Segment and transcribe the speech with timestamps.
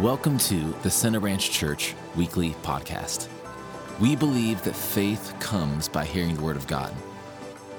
[0.00, 3.28] Welcome to the Center Ranch Church Weekly Podcast.
[4.00, 6.92] We believe that faith comes by hearing the Word of God.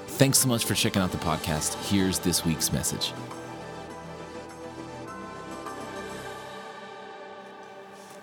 [0.06, 1.74] Thanks so much for checking out the podcast.
[1.90, 3.12] Here's this week's message.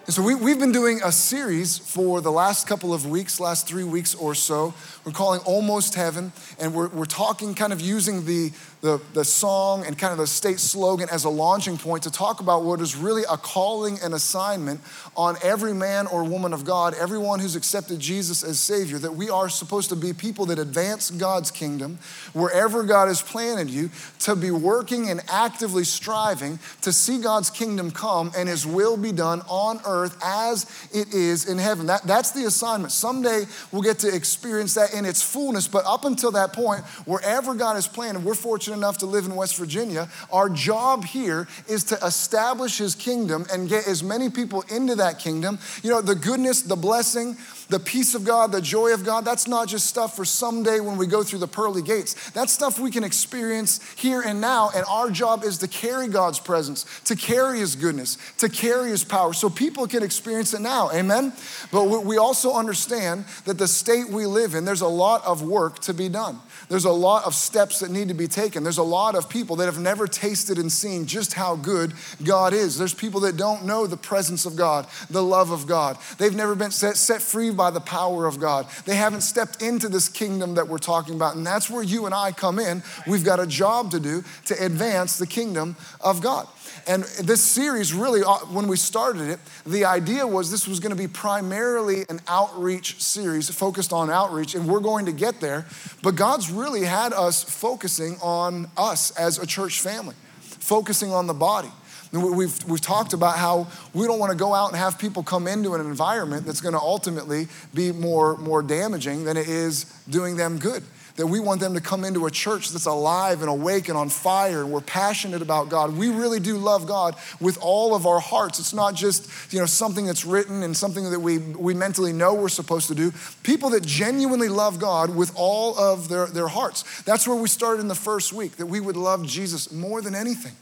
[0.08, 3.68] And so we, we've been doing a series for the last couple of weeks, last
[3.68, 4.74] three weeks or so.
[5.06, 8.54] We're calling Almost Heaven, and we're, we're talking kind of using the,
[8.84, 12.42] the, the song and kind of the state slogan as a launching point to talk
[12.42, 14.82] about what is really a calling and assignment
[15.16, 19.30] on every man or woman of God, everyone who's accepted Jesus as Savior, that we
[19.30, 21.98] are supposed to be people that advance God's kingdom
[22.34, 27.90] wherever God has planted you, to be working and actively striving to see God's kingdom
[27.90, 31.86] come and His will be done on earth as it is in heaven.
[31.86, 32.92] That, that's the assignment.
[32.92, 37.54] Someday we'll get to experience that in its fullness, but up until that point, wherever
[37.54, 41.48] God has planted, we're fortunate fortunate enough to live in West Virginia, our job here
[41.68, 45.60] is to establish his kingdom and get as many people into that kingdom.
[45.84, 47.38] You know, the goodness, the blessing,
[47.70, 50.98] the peace of God, the joy of God, that's not just stuff for someday when
[50.98, 52.32] we go through the pearly gates.
[52.32, 54.72] That's stuff we can experience here and now.
[54.76, 59.04] And our job is to carry God's presence, to carry His goodness, to carry His
[59.04, 60.90] power so people can experience it now.
[60.92, 61.34] Amen?
[61.72, 65.80] But we also understand that the state we live in, there's a lot of work
[65.80, 66.40] to be done.
[66.70, 68.64] There's a lot of steps that need to be taken.
[68.64, 72.54] There's a lot of people that have never tasted and seen just how good God
[72.54, 72.78] is.
[72.78, 75.98] There's people that don't know the presence of God, the love of God.
[76.18, 78.68] They've never been set, set free by the power of God.
[78.86, 81.36] They haven't stepped into this kingdom that we're talking about.
[81.36, 82.84] And that's where you and I come in.
[83.08, 86.48] We've got a job to do to advance the kingdom of God.
[86.88, 90.90] And this series, really, uh, when we started it, the idea was this was going
[90.90, 95.66] to be primarily an outreach series focused on outreach, and we're going to get there.
[96.02, 101.34] But God's really had us focusing on us as a church family, focusing on the
[101.34, 101.72] body.
[102.12, 105.48] We've, we've talked about how we don't want to go out and have people come
[105.48, 110.38] into an environment that's going to ultimately be more, more damaging than it is doing
[110.38, 110.84] them good
[111.16, 114.10] that we want them to come into a church that's alive and awake and on
[114.10, 115.96] fire and we're passionate about God.
[115.96, 118.60] We really do love God with all of our hearts.
[118.60, 122.34] It's not just, you know, something that's written and something that we, we mentally know
[122.34, 123.12] we're supposed to do.
[123.44, 127.04] People that genuinely love God with all of their, their hearts.
[127.04, 130.16] That's where we started in the first week, that we would love Jesus more than
[130.16, 130.54] anything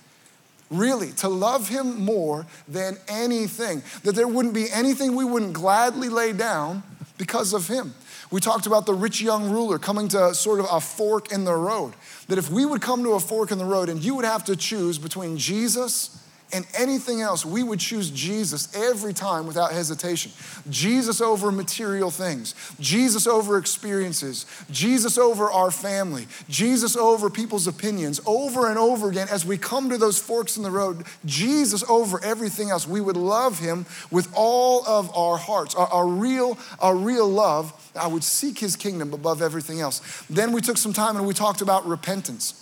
[0.70, 3.84] really, to love him more than anything.
[4.04, 6.84] That there wouldn't be anything we wouldn't gladly lay down
[7.18, 7.94] because of him.
[8.32, 11.54] We talked about the rich young ruler coming to sort of a fork in the
[11.54, 11.94] road.
[12.28, 14.46] That if we would come to a fork in the road and you would have
[14.46, 16.21] to choose between Jesus
[16.54, 20.32] and anything else, we would choose Jesus every time without hesitation.
[20.70, 28.20] Jesus over material things, Jesus over experiences, Jesus over our family, Jesus over people's opinions,
[28.26, 32.24] over and over again as we come to those forks in the road, Jesus over
[32.24, 32.88] everything else.
[32.88, 37.74] We would love him with all of our hearts, our, our real, our real love.
[37.96, 40.26] I would seek his kingdom above everything else.
[40.30, 42.61] Then we took some time and we talked about repentance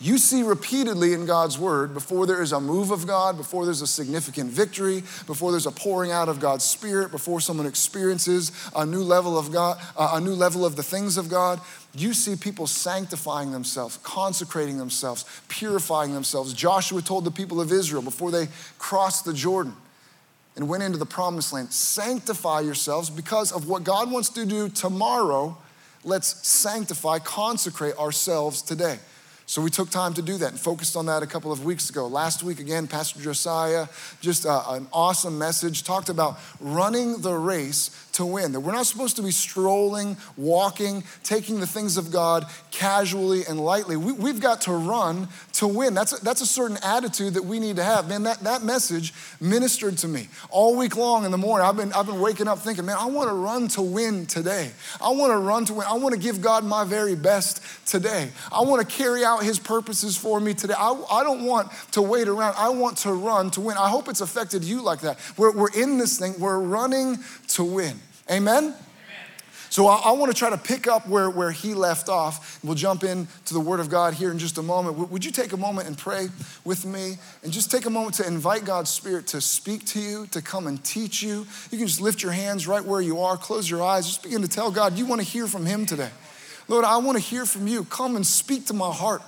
[0.00, 3.82] you see repeatedly in God's word before there is a move of God, before there's
[3.82, 8.86] a significant victory, before there's a pouring out of God's spirit, before someone experiences a
[8.86, 11.60] new level of God, uh, a new level of the things of God,
[11.94, 16.52] you see people sanctifying themselves, consecrating themselves, purifying themselves.
[16.52, 18.46] Joshua told the people of Israel before they
[18.78, 19.74] crossed the Jordan
[20.54, 24.68] and went into the promised land, sanctify yourselves because of what God wants to do
[24.68, 25.56] tomorrow.
[26.04, 28.98] Let's sanctify, consecrate ourselves today.
[29.48, 31.88] So we took time to do that and focused on that a couple of weeks
[31.88, 32.06] ago.
[32.06, 33.86] Last week, again, Pastor Josiah,
[34.20, 38.52] just uh, an awesome message, talked about running the race to win.
[38.52, 43.58] That we're not supposed to be strolling, walking, taking the things of God casually and
[43.58, 43.96] lightly.
[43.96, 45.94] We, have got to run to win.
[45.94, 48.08] That's a, that's a certain attitude that we need to have.
[48.08, 51.66] Man, that, that message ministered to me all week long in the morning.
[51.66, 54.70] I've been, I've been waking up thinking, man, I want to run to win today.
[55.00, 55.86] I want to run to win.
[55.88, 58.30] I want to give God my very best today.
[58.52, 60.74] I want to carry out his purposes for me today.
[60.76, 62.56] I, I don't want to wait around.
[62.58, 63.76] I want to run to win.
[63.76, 65.18] I hope it's affected you like that.
[65.36, 67.98] We're, we're in this thing, we're running to win.
[68.30, 68.74] Amen?
[69.70, 72.58] So I, I want to try to pick up where, where he left off.
[72.64, 75.10] We'll jump into the Word of God here in just a moment.
[75.10, 76.28] Would you take a moment and pray
[76.64, 77.16] with me?
[77.42, 80.66] And just take a moment to invite God's Spirit to speak to you, to come
[80.66, 81.46] and teach you.
[81.70, 84.42] You can just lift your hands right where you are, close your eyes, just begin
[84.42, 86.10] to tell God you want to hear from him today.
[86.66, 87.84] Lord, I want to hear from you.
[87.84, 89.22] Come and speak to my heart.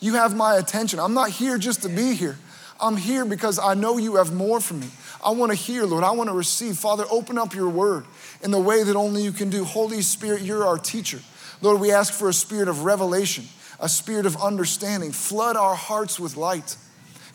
[0.00, 0.98] You have my attention.
[0.98, 2.38] I'm not here just to be here.
[2.80, 4.88] I'm here because I know you have more for me.
[5.22, 6.04] I want to hear, Lord.
[6.04, 6.76] I want to receive.
[6.76, 8.04] Father, open up your word
[8.42, 9.64] in the way that only you can do.
[9.64, 11.20] Holy Spirit, you're our teacher.
[11.60, 13.44] Lord, we ask for a spirit of revelation,
[13.78, 15.12] a spirit of understanding.
[15.12, 16.76] Flood our hearts with light.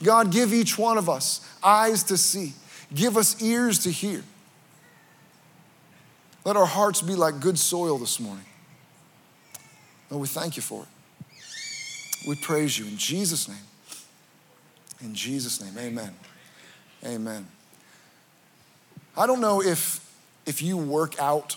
[0.03, 2.53] God, give each one of us eyes to see,
[2.93, 4.23] give us ears to hear.
[6.43, 8.45] Let our hearts be like good soil this morning.
[10.11, 10.87] Lord, we thank you for it.
[12.27, 13.57] We praise you in Jesus' name.
[15.01, 16.13] In Jesus' name, amen.
[17.03, 17.47] Amen.
[19.17, 19.99] I don't know if,
[20.45, 21.55] if you work out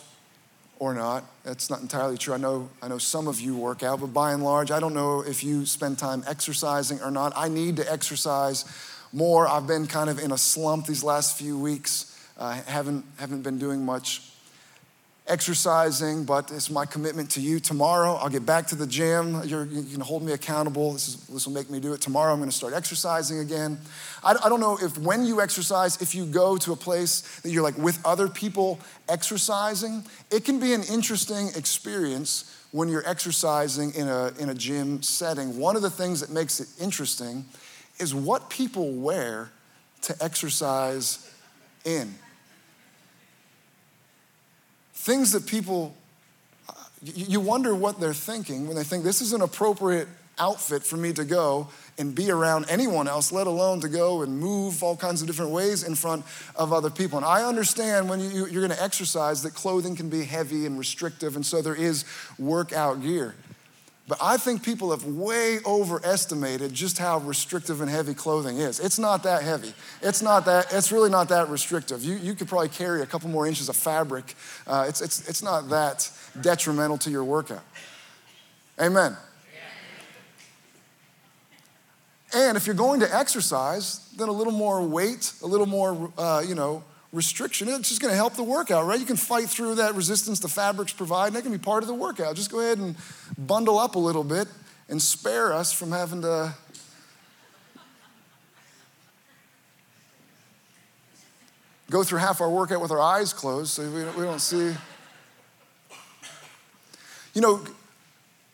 [0.79, 1.25] or not.
[1.45, 2.35] That's not entirely true.
[2.35, 4.95] I know, I know some of you work out, but by and large, I don't
[4.95, 7.33] know if you spend time exercising or not.
[7.37, 8.65] I need to exercise
[9.13, 9.49] more.
[9.49, 12.15] I've been kind of in a slump these last few weeks.
[12.39, 14.23] I uh, haven't, haven't been doing much
[15.29, 17.61] exercising, but it's my commitment to you.
[17.61, 19.43] Tomorrow, I'll get back to the gym.
[19.45, 20.93] You're, you can hold me accountable.
[20.93, 22.01] This, is, this will make me do it.
[22.01, 23.79] Tomorrow, I'm going to start exercising again.
[24.25, 27.51] I, I don't know if when you exercise, if you go to a place that
[27.51, 33.95] you're like with other people exercising, it can be an interesting experience when you're exercising
[33.95, 35.59] in a, in a gym setting.
[35.59, 37.45] One of the things that makes it interesting
[37.99, 39.51] is what people wear
[40.03, 41.33] to exercise
[41.85, 42.15] in
[44.99, 45.95] things that people,
[47.03, 50.09] you wonder what they're thinking when they think this is an appropriate
[50.39, 51.69] outfit for me to go
[51.99, 55.53] and be around anyone else, let alone to go and move all kinds of different
[55.53, 56.25] ways in front
[56.57, 57.17] of other people.
[57.17, 61.37] And I understand when you, are gonna exercise that clothing can be heavy and restrictive,
[61.37, 62.05] and so there is
[62.39, 63.35] workout gear.
[64.09, 68.81] But I think people have way overestimated just how restrictive and heavy clothing is.
[68.81, 69.75] It's not that heavy.
[70.01, 72.03] It's not that, it's really not that restrictive.
[72.03, 74.35] You, you could probably carry a couple more inches of fabric.
[74.67, 76.11] Uh, it's, it's, it's not that
[76.41, 77.63] detrimental to your workout.
[78.81, 79.15] Amen.
[82.35, 86.43] And if you're going to exercise, then a little more weight, a little more, uh,
[86.47, 86.83] you know,
[87.13, 87.69] restriction.
[87.69, 89.01] It's just going to help the workout, right?
[89.01, 91.89] You can fight through that resistance the fabrics provide, and that can be part of
[91.89, 92.37] the workout.
[92.37, 92.97] Just go ahead and
[93.37, 94.49] bundle up a little bit
[94.89, 96.55] and spare us from having to.
[101.91, 104.75] Go through half our workout with our eyes closed so we don't see.
[107.33, 107.65] You know,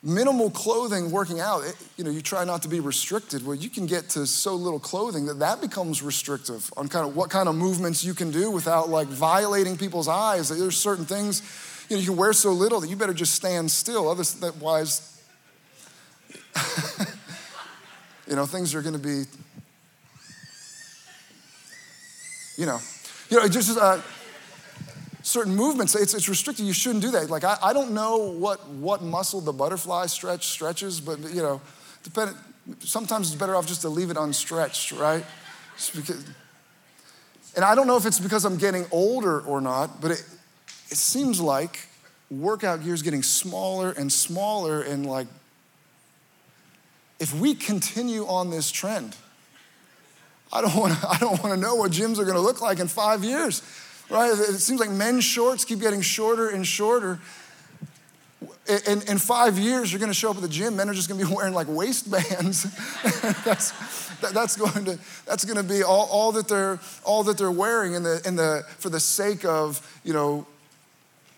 [0.04, 3.44] minimal clothing working out, it, you know, you try not to be restricted.
[3.44, 7.16] Well, you can get to so little clothing that that becomes restrictive on kind of
[7.16, 10.50] what kind of movements you can do without like violating people's eyes.
[10.50, 11.42] There's certain things,
[11.88, 14.08] you know, you can wear so little that you better just stand still.
[14.08, 15.22] Otherwise,
[18.28, 19.24] you know, things are going to be,
[22.58, 22.78] you know,
[23.30, 23.78] you know, just.
[23.78, 24.00] Uh,
[25.24, 26.66] certain movements, it's, it's restricted.
[26.66, 27.30] You shouldn't do that.
[27.30, 31.60] Like, I, I don't know what, what muscle the butterfly stretch stretches, but, you know,
[32.02, 32.36] depend,
[32.80, 35.24] sometimes it's better off just to leave it unstretched, right?
[35.96, 36.24] Because,
[37.56, 40.24] and I don't know if it's because I'm getting older or not, but it,
[40.90, 41.88] it seems like
[42.30, 45.26] workout gear is getting smaller and smaller and like
[47.20, 49.14] if we continue on this trend
[50.52, 52.60] i don't want to i don't want to know what gyms are going to look
[52.60, 53.62] like in five years
[54.10, 54.30] right?
[54.32, 57.20] It seems like men's shorts keep getting shorter and shorter.
[58.86, 60.76] In, in five years, you're going to show up at the gym.
[60.76, 62.62] Men are just going to be wearing like waistbands.
[63.44, 63.72] that's,
[64.20, 67.50] that, that's going to that's going to be all, all that they're all that they're
[67.50, 70.46] wearing in the in the for the sake of you know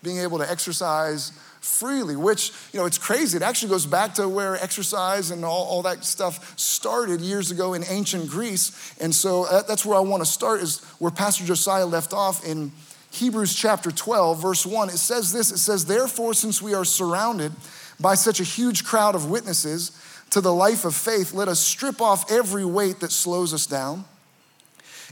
[0.07, 3.35] being able to exercise freely, which, you know, it's crazy.
[3.35, 7.73] It actually goes back to where exercise and all, all that stuff started years ago
[7.73, 8.95] in ancient Greece.
[9.01, 12.45] And so that, that's where I want to start, is where Pastor Josiah left off
[12.45, 12.71] in
[13.11, 14.87] Hebrews chapter 12, verse 1.
[14.87, 17.51] It says this it says, Therefore, since we are surrounded
[17.99, 19.91] by such a huge crowd of witnesses
[20.29, 24.05] to the life of faith, let us strip off every weight that slows us down,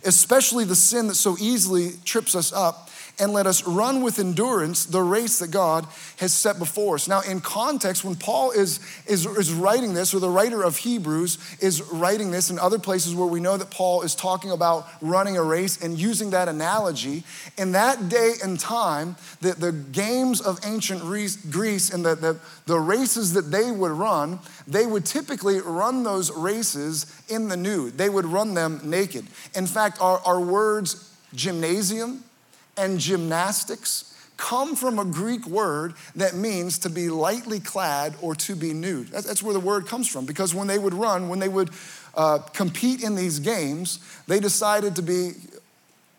[0.06, 4.86] especially the sin that so easily trips us up and let us run with endurance
[4.86, 5.86] the race that God
[6.18, 7.08] has set before us.
[7.08, 11.38] Now, in context, when Paul is, is, is writing this, or the writer of Hebrews
[11.60, 15.38] is writing this in other places where we know that Paul is talking about running
[15.38, 17.24] a race and using that analogy,
[17.58, 22.80] in that day and time, the, the games of ancient Greece and the, the, the
[22.80, 27.98] races that they would run, they would typically run those races in the nude.
[27.98, 29.26] They would run them naked.
[29.56, 32.24] In fact, our, our words gymnasium,
[32.78, 38.56] and gymnastics come from a Greek word that means to be lightly clad or to
[38.56, 39.08] be nude.
[39.08, 41.70] That's, where the word comes from because when they would run, when they would
[42.16, 45.32] uh, compete in these games, they decided to be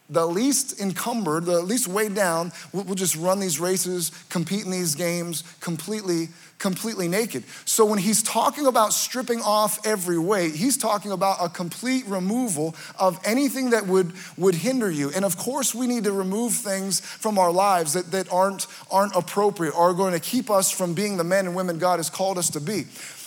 [0.08, 2.52] the least encumbered, the least weighed down.
[2.72, 7.44] We'll, we'll just run these races, compete in these games completely completely naked.
[7.64, 12.74] So when he's talking about stripping off every weight, he's talking about a complete removal
[12.98, 15.10] of anything that would, would hinder you.
[15.14, 19.14] And of course, we need to remove things from our lives that, that aren't, aren't
[19.14, 22.10] appropriate or are going to keep us from being the men and women God has
[22.10, 22.86] called us to be.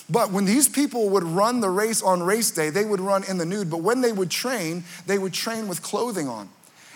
[0.10, 3.38] But when these people would run the race on race day, they would run in
[3.38, 3.70] the nude.
[3.70, 6.50] But when they would train, they would train with clothing on.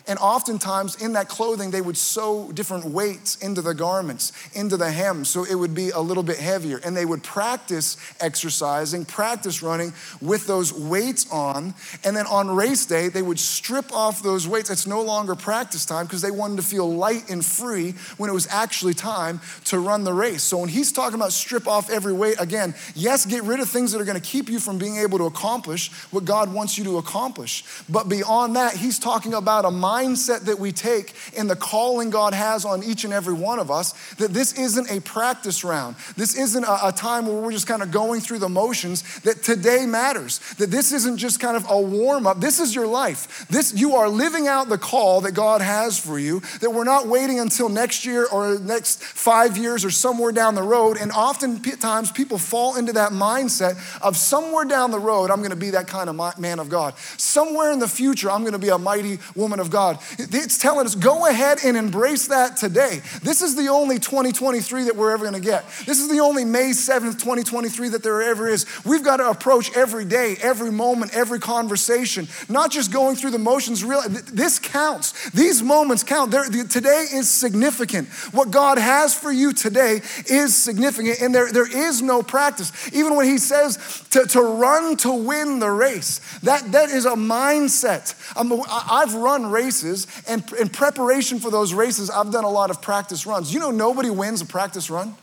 [0.05, 4.91] And oftentimes in that clothing, they would sew different weights into the garments, into the
[4.91, 6.81] hem, so it would be a little bit heavier.
[6.83, 11.73] And they would practice exercising, practice running with those weights on.
[12.03, 14.69] And then on race day, they would strip off those weights.
[14.69, 18.33] It's no longer practice time because they wanted to feel light and free when it
[18.33, 20.43] was actually time to run the race.
[20.43, 23.93] So when he's talking about strip off every weight, again, yes, get rid of things
[23.93, 26.83] that are going to keep you from being able to accomplish what God wants you
[26.83, 27.63] to accomplish.
[27.87, 32.09] But beyond that, he's talking about a mind mindset that we take and the calling
[32.09, 35.95] God has on each and every one of us that this isn't a practice round.
[36.17, 39.43] This isn't a, a time where we're just kind of going through the motions, that
[39.43, 40.39] today matters.
[40.55, 42.39] That this isn't just kind of a warm up.
[42.39, 43.47] This is your life.
[43.49, 47.07] This you are living out the call that God has for you, that we're not
[47.07, 52.11] waiting until next year or next 5 years or somewhere down the road and oftentimes
[52.11, 55.87] people fall into that mindset of somewhere down the road I'm going to be that
[55.87, 56.97] kind of man of God.
[57.17, 59.82] Somewhere in the future I'm going to be a mighty woman of God.
[59.83, 59.99] God.
[60.17, 63.01] It's telling us go ahead and embrace that today.
[63.21, 65.65] This is the only 2023 that we're ever going to get.
[65.85, 68.65] This is the only May 7th, 2023 that there ever is.
[68.85, 73.39] We've got to approach every day, every moment, every conversation, not just going through the
[73.39, 73.83] motions.
[73.83, 75.29] Real, this counts.
[75.31, 76.31] These moments count.
[76.31, 78.07] Today is significant.
[78.31, 82.71] What God has for you today is significant, and there, there is no practice.
[82.93, 87.15] Even when He says to, to run to win the race, that, that is a
[87.15, 88.15] mindset.
[88.37, 92.69] I'm, I've run races races, and in preparation for those races, I've done a lot
[92.69, 93.53] of practice runs.
[93.53, 95.15] You know, nobody wins a practice run.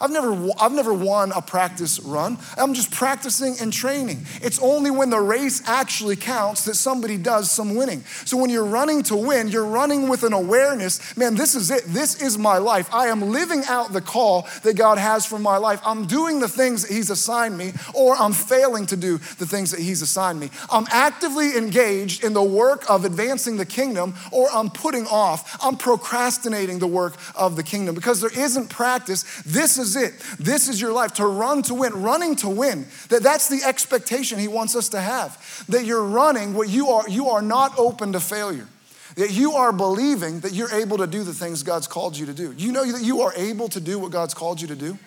[0.00, 2.38] I've never, I've never won a practice run.
[2.56, 4.26] I'm just practicing and training.
[4.42, 8.02] It's only when the race actually counts that somebody does some winning.
[8.24, 11.84] So when you're running to win, you're running with an awareness man, this is it.
[11.86, 12.92] This is my life.
[12.92, 15.80] I am living out the call that God has for my life.
[15.84, 19.70] I'm doing the things that He's assigned me, or I'm failing to do the things
[19.70, 20.50] that He's assigned me.
[20.70, 25.76] I'm actively engaged in the work of advancing the kingdom, or I'm putting off, I'm
[25.76, 29.42] procrastinating the work of the kingdom because there isn't practice.
[29.44, 30.14] This is is it.
[30.38, 32.86] This is your life to run to win, running to win.
[33.08, 35.64] That that's the expectation he wants us to have.
[35.68, 38.66] That you're running what you are you are not open to failure.
[39.14, 42.34] That you are believing that you're able to do the things God's called you to
[42.34, 42.52] do.
[42.52, 44.98] You know that you are able to do what God's called you to do?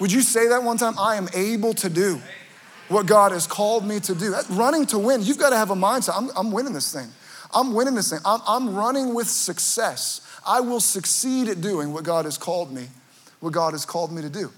[0.00, 0.98] Would you say that one time?
[0.98, 2.20] I am able to do
[2.88, 4.34] what God has called me to do.
[4.48, 5.22] Running to win.
[5.22, 6.16] You've got to have a mindset.
[6.16, 7.08] I'm, I'm winning this thing.
[7.54, 8.20] I'm winning this thing.
[8.24, 10.26] I'm, I'm running with success.
[10.46, 12.88] I will succeed at doing what God has called me
[13.40, 14.52] what God has called me to do.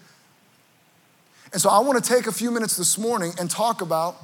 [1.52, 4.16] And so I want to take a few minutes this morning and talk about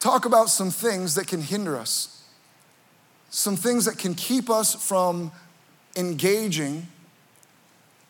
[0.00, 2.22] talk about some things that can hinder us.
[3.30, 5.32] Some things that can keep us from
[5.96, 6.86] engaging,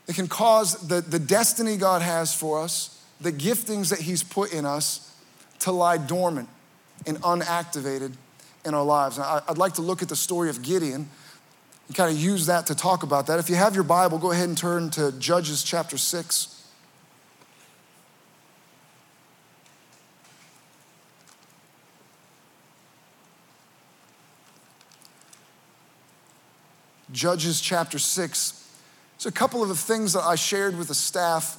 [0.06, 4.52] that can cause the, the destiny God has for us, the giftings that He's put
[4.52, 5.14] in us
[5.60, 6.48] to lie dormant
[7.06, 8.12] and unactivated
[8.64, 9.18] in our lives.
[9.18, 11.08] Now, I'd like to look at the story of Gideon
[11.94, 13.38] kind of use that to talk about that.
[13.38, 16.52] If you have your Bible, go ahead and turn to Judges chapter 6.
[27.12, 28.68] Judges chapter 6.
[29.16, 31.56] There's a couple of the things that I shared with the staff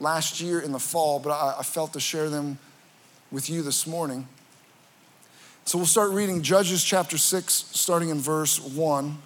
[0.00, 2.58] last year in the fall, but I, I felt to share them
[3.30, 4.28] with you this morning.
[5.64, 9.18] So we'll start reading Judges chapter 6, starting in verse 1.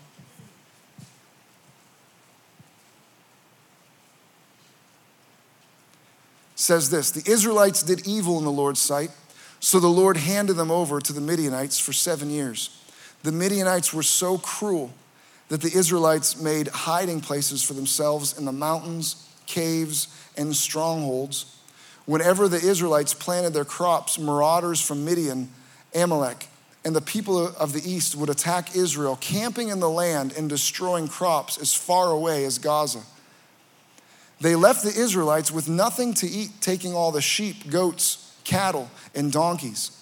[6.71, 9.11] Says this The Israelites did evil in the Lord's sight,
[9.59, 12.81] so the Lord handed them over to the Midianites for seven years.
[13.25, 14.93] The Midianites were so cruel
[15.49, 21.57] that the Israelites made hiding places for themselves in the mountains, caves, and strongholds.
[22.07, 25.51] Whenever the Israelites planted their crops, marauders from Midian,
[25.93, 26.47] Amalek,
[26.85, 31.09] and the people of the east would attack Israel, camping in the land and destroying
[31.09, 33.03] crops as far away as Gaza.
[34.41, 39.31] They left the Israelites with nothing to eat, taking all the sheep, goats, cattle, and
[39.31, 39.93] donkeys.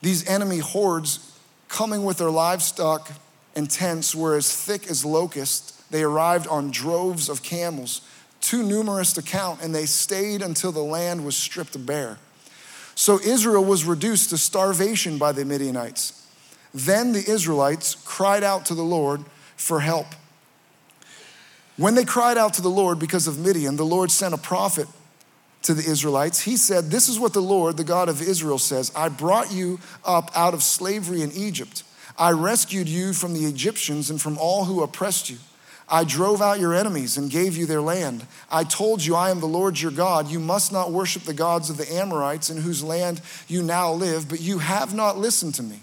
[0.00, 1.38] These enemy hordes,
[1.68, 3.12] coming with their livestock
[3.54, 5.72] and tents, were as thick as locusts.
[5.90, 8.00] They arrived on droves of camels,
[8.40, 12.18] too numerous to count, and they stayed until the land was stripped bare.
[12.96, 16.26] So Israel was reduced to starvation by the Midianites.
[16.74, 19.24] Then the Israelites cried out to the Lord
[19.56, 20.06] for help.
[21.82, 24.86] When they cried out to the Lord because of Midian, the Lord sent a prophet
[25.62, 26.42] to the Israelites.
[26.42, 29.80] He said, This is what the Lord, the God of Israel, says I brought you
[30.04, 31.82] up out of slavery in Egypt.
[32.16, 35.38] I rescued you from the Egyptians and from all who oppressed you.
[35.88, 38.28] I drove out your enemies and gave you their land.
[38.48, 40.30] I told you, I am the Lord your God.
[40.30, 44.28] You must not worship the gods of the Amorites in whose land you now live,
[44.28, 45.80] but you have not listened to me.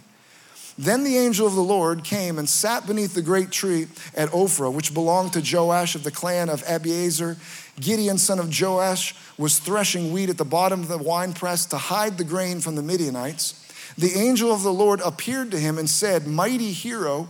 [0.79, 4.71] Then the angel of the Lord came and sat beneath the great tree at Ophrah,
[4.71, 7.36] which belonged to Joash of the clan of Abiezer.
[7.81, 12.17] Gideon, son of Joash, was threshing wheat at the bottom of the winepress to hide
[12.17, 13.62] the grain from the Midianites.
[13.98, 17.27] The angel of the Lord appeared to him and said, Mighty hero,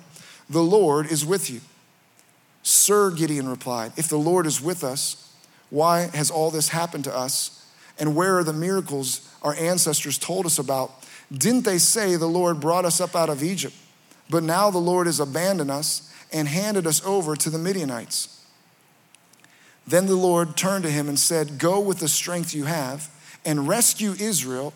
[0.47, 1.61] the Lord is with you.
[2.61, 5.33] Sir, Gideon replied, if the Lord is with us,
[5.71, 7.65] why has all this happened to us?
[7.97, 10.98] And where are the miracles our ancestors told us about?
[11.31, 13.75] Didn't they say the Lord brought us up out of Egypt?
[14.29, 18.45] But now the Lord has abandoned us and handed us over to the Midianites.
[19.88, 23.09] Then the Lord turned to him and said, Go with the strength you have
[23.43, 24.74] and rescue Israel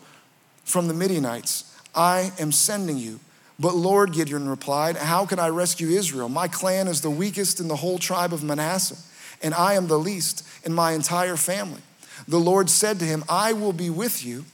[0.64, 1.72] from the Midianites.
[1.94, 3.20] I am sending you.
[3.58, 6.28] But Lord, Gideon replied, How can I rescue Israel?
[6.28, 8.96] My clan is the weakest in the whole tribe of Manasseh,
[9.42, 11.82] and I am the least in my entire family.
[12.26, 14.44] The Lord said to him, I will be with you,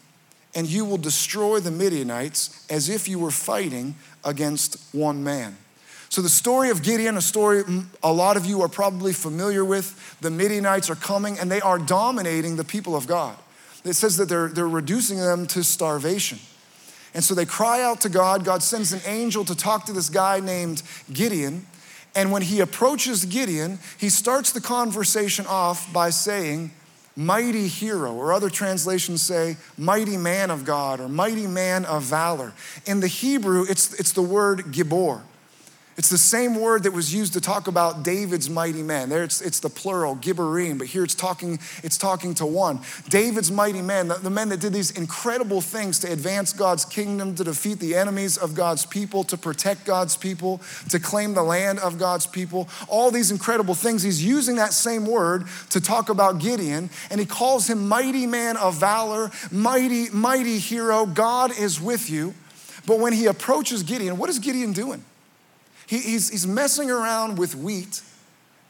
[0.55, 5.57] and you will destroy the Midianites as if you were fighting against one man.
[6.09, 7.63] So, the story of Gideon, a story
[8.03, 10.19] a lot of you are probably familiar with.
[10.21, 13.37] The Midianites are coming and they are dominating the people of God.
[13.85, 16.41] It says that they're, they're reducing them to starvation.
[17.15, 18.45] And so they cry out to God.
[18.45, 21.67] God sends an angel to talk to this guy named Gideon.
[22.15, 26.73] And when he approaches Gideon, he starts the conversation off by saying,
[27.17, 32.53] Mighty hero, or other translations say, mighty man of God, or mighty man of valor.
[32.87, 35.23] In the Hebrew, it's, it's the word gibor.
[36.01, 39.11] It's the same word that was used to talk about David's mighty men.
[39.11, 42.81] There it's, it's the plural, Gibborim, but here it's talking, it's talking to one.
[43.11, 47.35] David's mighty men, the, the men that did these incredible things to advance God's kingdom,
[47.35, 51.79] to defeat the enemies of God's people, to protect God's people, to claim the land
[51.81, 52.67] of God's people.
[52.89, 54.03] All these incredible things.
[54.03, 58.57] He's using that same word to talk about Gideon, and he calls him mighty man
[58.57, 61.05] of valor, mighty, mighty hero.
[61.05, 62.33] God is with you.
[62.87, 65.05] But when he approaches Gideon, what is Gideon doing?
[65.91, 68.01] He, he's, he's messing around with wheat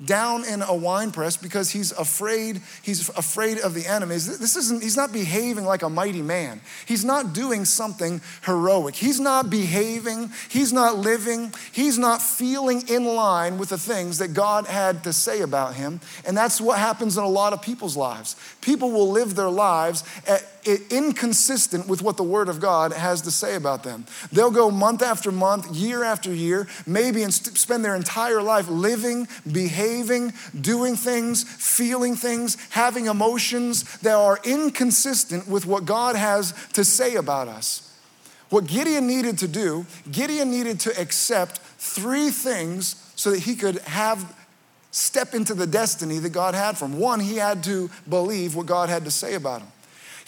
[0.02, 4.38] down in a wine press because he's afraid he's afraid of the enemies.
[4.38, 6.62] This isn't he's not behaving like a mighty man.
[6.86, 8.96] He's not doing something heroic.
[8.96, 14.32] He's not behaving he's not living he's not feeling in line with the things that
[14.32, 16.00] god had to say about him.
[16.24, 18.36] And that's what happens in a lot of people's lives.
[18.62, 23.30] People will live their lives at, inconsistent with what the Word of God has to
[23.30, 24.06] say about them.
[24.32, 29.28] They'll go month after month, year after year, maybe and spend their entire life living,
[29.50, 36.84] behaving, doing things, feeling things, having emotions that are inconsistent with what God has to
[36.84, 37.86] say about us.
[38.50, 43.78] What Gideon needed to do, Gideon needed to accept three things so that he could
[43.80, 44.36] have
[44.90, 46.98] step into the destiny that God had for him.
[46.98, 49.68] One, he had to believe what God had to say about him.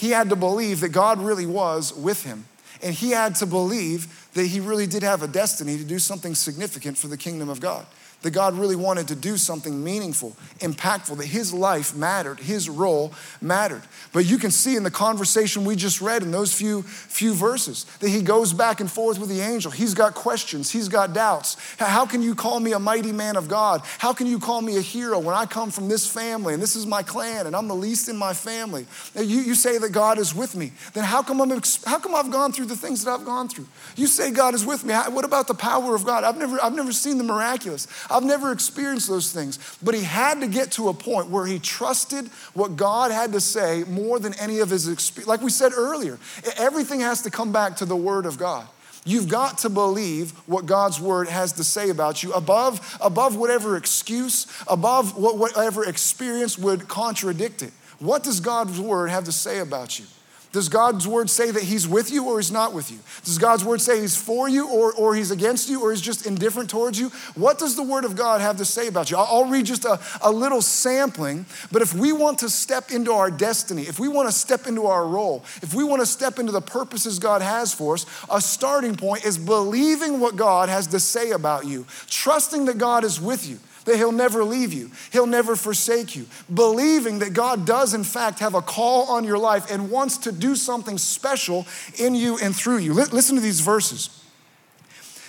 [0.03, 2.45] He had to believe that God really was with him.
[2.83, 6.35] And he had to believe that he really did have a destiny to do something
[6.35, 7.87] significant for the kingdom of God
[8.23, 13.13] that God really wanted to do something meaningful, impactful, that his life mattered, his role
[13.41, 13.83] mattered.
[14.13, 17.85] But you can see in the conversation we just read in those few, few verses
[18.01, 19.71] that he goes back and forth with the angel.
[19.71, 21.57] He's got questions, he's got doubts.
[21.79, 23.83] How can you call me a mighty man of God?
[23.99, 26.77] How can you call me a hero when I come from this family and this
[26.77, 28.87] is my clan and I'm the least in my family?
[29.17, 30.73] You, you say that God is with me.
[30.95, 31.51] Then how come, I'm,
[31.85, 33.67] how come I've gone through the things that I've gone through?
[33.97, 34.95] You say God is with me.
[34.95, 36.25] What about the power of God?
[36.25, 37.89] I've never, I've never seen the miraculous.
[38.13, 41.59] I've never experienced those things, but he had to get to a point where he
[41.59, 45.29] trusted what God had to say more than any of his experience.
[45.29, 46.19] Like we said earlier,
[46.57, 48.67] everything has to come back to the Word of God.
[49.05, 53.77] You've got to believe what God's word has to say about you above, above whatever
[53.77, 57.73] excuse, above whatever experience would contradict it.
[57.99, 60.05] What does God's word have to say about you?
[60.53, 62.99] Does God's word say that he's with you or he's not with you?
[63.25, 66.27] Does God's word say he's for you or, or he's against you or he's just
[66.27, 67.09] indifferent towards you?
[67.35, 69.17] What does the word of God have to say about you?
[69.17, 73.13] I'll, I'll read just a, a little sampling, but if we want to step into
[73.13, 76.39] our destiny, if we want to step into our role, if we want to step
[76.39, 80.87] into the purposes God has for us, a starting point is believing what God has
[80.89, 84.91] to say about you, trusting that God is with you that He'll never leave you,
[85.13, 86.27] He'll never forsake you.
[86.53, 90.33] Believing that God does, in fact, have a call on your life and wants to
[90.33, 91.67] do something special
[91.99, 92.95] in you and through you.
[92.95, 94.23] Listen to these verses.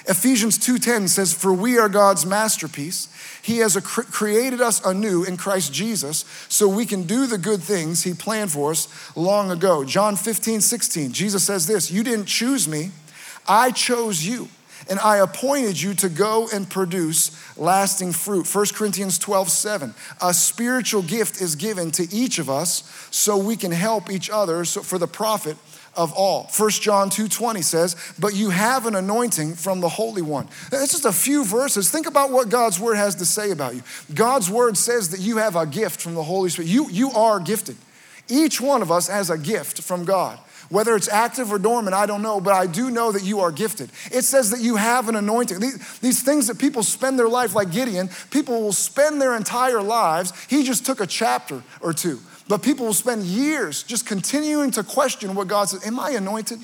[0.06, 3.08] Ephesians 2:10 says for we are God's masterpiece
[3.42, 8.04] he has created us anew in Christ Jesus so we can do the good things
[8.04, 12.92] he planned for us long ago John 15:16 Jesus says this you didn't choose me
[13.48, 14.50] I chose you
[14.89, 18.54] and I appointed you to go and produce lasting fruit.
[18.54, 19.93] 1 Corinthians 12, 7.
[20.22, 24.65] A spiritual gift is given to each of us so we can help each other
[24.65, 25.58] for the profit
[25.96, 26.50] of all.
[26.56, 31.06] 1 John 2:20 says, "But you have an anointing from the Holy One." That's just
[31.06, 31.89] a few verses.
[31.89, 33.84] Think about what God's word has to say about you.
[34.13, 36.69] God's word says that you have a gift from the Holy Spirit.
[36.69, 37.78] You, you are gifted.
[38.28, 40.39] Each one of us has a gift from God.
[40.69, 43.52] Whether it's active or dormant, I don't know, but I do know that you are
[43.52, 43.91] gifted.
[44.12, 45.60] It says that you have an anointing.
[45.60, 49.82] These, these things that people spend their life, like Gideon, people will spend their entire
[49.82, 50.34] lives.
[50.49, 54.84] He just took a chapter or two, but people will spend years just continuing to
[54.84, 55.86] question what God says.
[55.86, 56.60] Am I anointed?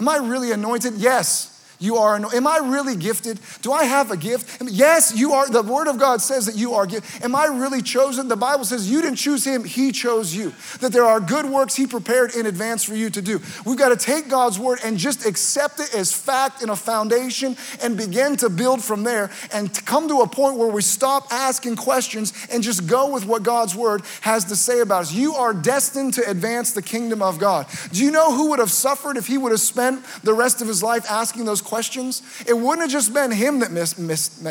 [0.00, 0.94] Am I really anointed?
[0.94, 1.51] Yes.
[1.82, 3.40] You are, am I really gifted?
[3.60, 4.62] Do I have a gift?
[4.70, 5.50] Yes, you are.
[5.50, 7.24] The Word of God says that you are gifted.
[7.24, 8.28] Am I really chosen?
[8.28, 10.52] The Bible says you didn't choose Him, He chose you.
[10.78, 13.40] That there are good works He prepared in advance for you to do.
[13.66, 17.56] We've got to take God's Word and just accept it as fact and a foundation
[17.82, 21.74] and begin to build from there and come to a point where we stop asking
[21.74, 25.12] questions and just go with what God's Word has to say about us.
[25.12, 27.66] You are destined to advance the kingdom of God.
[27.90, 30.68] Do you know who would have suffered if he would have spent the rest of
[30.68, 31.71] his life asking those questions?
[31.72, 34.46] Questions, it wouldn't have just been him that missed, missed,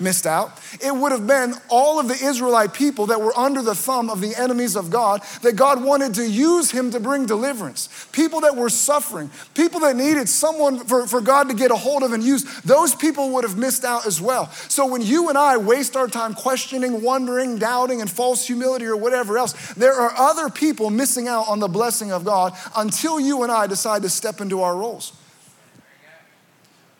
[0.00, 0.58] missed out.
[0.82, 4.22] It would have been all of the Israelite people that were under the thumb of
[4.22, 8.08] the enemies of God, that God wanted to use him to bring deliverance.
[8.12, 12.02] People that were suffering, people that needed someone for, for God to get a hold
[12.02, 14.50] of and use, those people would have missed out as well.
[14.70, 18.96] So when you and I waste our time questioning, wondering, doubting, and false humility or
[18.96, 23.42] whatever else, there are other people missing out on the blessing of God until you
[23.42, 25.12] and I decide to step into our roles.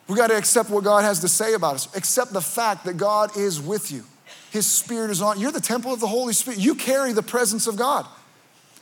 [0.09, 1.97] We got to accept what God has to say about us.
[1.97, 4.05] Accept the fact that God is with you.
[4.51, 5.41] His Spirit is on.
[5.41, 6.61] You're the temple of the Holy Spirit.
[6.61, 8.07] You carry the presence of God.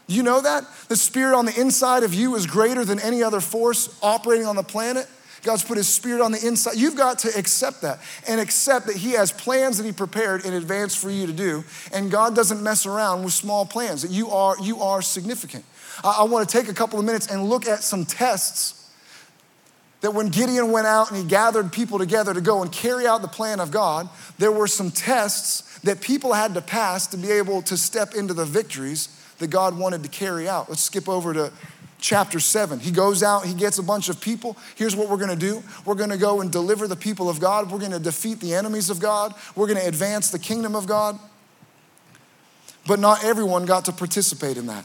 [0.06, 0.64] You know that?
[0.88, 4.56] The Spirit on the inside of you is greater than any other force operating on
[4.56, 5.06] the planet.
[5.42, 6.76] God's put His Spirit on the inside.
[6.76, 10.54] You've got to accept that and accept that He has plans that He prepared in
[10.54, 11.64] advance for you to do.
[11.92, 15.64] And God doesn't mess around with small plans, that you are, you are significant.
[16.04, 18.81] I, I want to take a couple of minutes and look at some tests
[20.02, 23.22] that when Gideon went out and he gathered people together to go and carry out
[23.22, 27.30] the plan of God, there were some tests that people had to pass to be
[27.30, 30.68] able to step into the victories that God wanted to carry out.
[30.68, 31.52] Let's skip over to
[32.00, 32.80] chapter 7.
[32.80, 34.56] He goes out, he gets a bunch of people.
[34.74, 37.78] Here's what we're gonna do we're gonna go and deliver the people of God, we're
[37.78, 41.18] gonna defeat the enemies of God, we're gonna advance the kingdom of God.
[42.86, 44.84] But not everyone got to participate in that.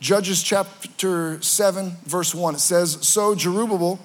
[0.00, 3.98] Judges chapter 7, verse 1, it says, So Jerubbaal,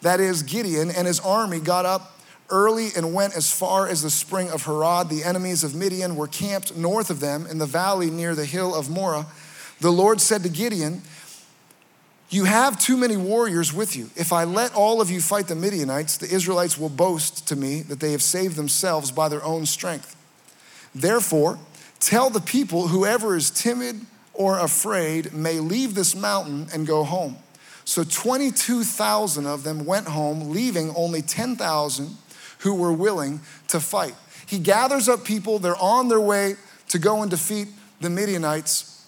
[0.00, 2.18] that is Gideon, and his army got up
[2.48, 5.10] early and went as far as the spring of Harod.
[5.10, 8.74] The enemies of Midian were camped north of them in the valley near the hill
[8.74, 9.26] of Moreh.
[9.80, 11.02] The Lord said to Gideon,
[12.30, 14.08] You have too many warriors with you.
[14.16, 17.82] If I let all of you fight the Midianites, the Israelites will boast to me
[17.82, 20.16] that they have saved themselves by their own strength.
[20.94, 21.58] Therefore,
[22.00, 24.00] tell the people, whoever is timid,
[24.36, 27.36] or afraid may leave this mountain and go home.
[27.84, 32.16] So 22,000 of them went home, leaving only 10,000
[32.60, 34.14] who were willing to fight.
[34.46, 36.56] He gathers up people, they're on their way
[36.88, 37.68] to go and defeat
[38.00, 39.06] the Midianites.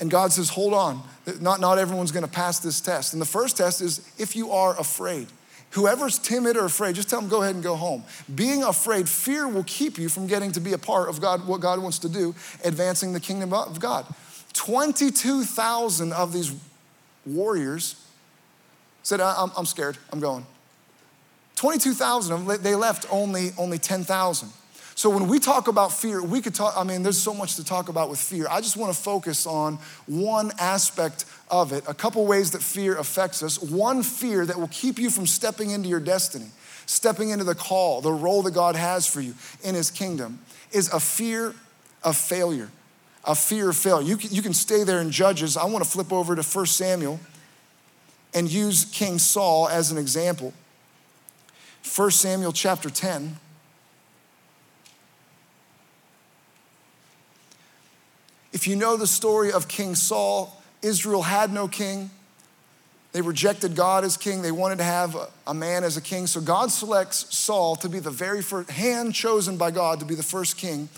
[0.00, 1.02] And God says, Hold on,
[1.40, 3.12] not, not everyone's gonna pass this test.
[3.12, 5.28] And the first test is if you are afraid.
[5.70, 8.04] Whoever's timid or afraid, just tell them, go ahead and go home.
[8.34, 11.60] Being afraid, fear will keep you from getting to be a part of God, what
[11.60, 14.06] God wants to do, advancing the kingdom of God.
[14.56, 16.52] 22,000 of these
[17.24, 18.02] warriors
[19.02, 20.46] said, I'm, I'm scared, I'm going.
[21.56, 24.48] 22,000 of them, they left only, only 10,000.
[24.94, 27.64] So when we talk about fear, we could talk, I mean, there's so much to
[27.64, 28.46] talk about with fear.
[28.50, 32.96] I just want to focus on one aspect of it, a couple ways that fear
[32.96, 33.60] affects us.
[33.60, 36.46] One fear that will keep you from stepping into your destiny,
[36.86, 40.40] stepping into the call, the role that God has for you in His kingdom,
[40.72, 41.54] is a fear
[42.02, 42.70] of failure
[43.26, 44.06] a fear of failure.
[44.06, 45.56] You can, you can stay there in Judges.
[45.56, 47.18] I want to flip over to 1 Samuel
[48.32, 50.52] and use King Saul as an example.
[51.96, 53.36] 1 Samuel chapter 10.
[58.52, 62.10] If you know the story of King Saul, Israel had no king.
[63.12, 64.42] They rejected God as king.
[64.42, 66.26] They wanted to have a man as a king.
[66.26, 70.14] So God selects Saul to be the very first, hand chosen by God to be
[70.14, 70.88] the first king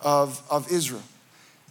[0.00, 1.02] of, of Israel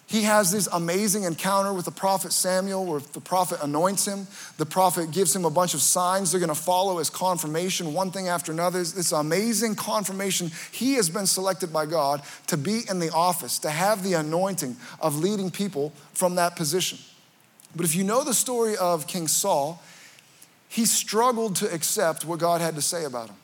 [0.07, 4.27] he has this amazing encounter with the prophet Samuel where the prophet anoints him.
[4.57, 8.11] The prophet gives him a bunch of signs they're going to follow as confirmation, one
[8.11, 8.77] thing after another.
[8.79, 10.51] This amazing confirmation.
[10.71, 14.77] He has been selected by God to be in the office, to have the anointing
[14.99, 16.99] of leading people from that position.
[17.75, 19.81] But if you know the story of King Saul,
[20.69, 23.37] he struggled to accept what God had to say about him.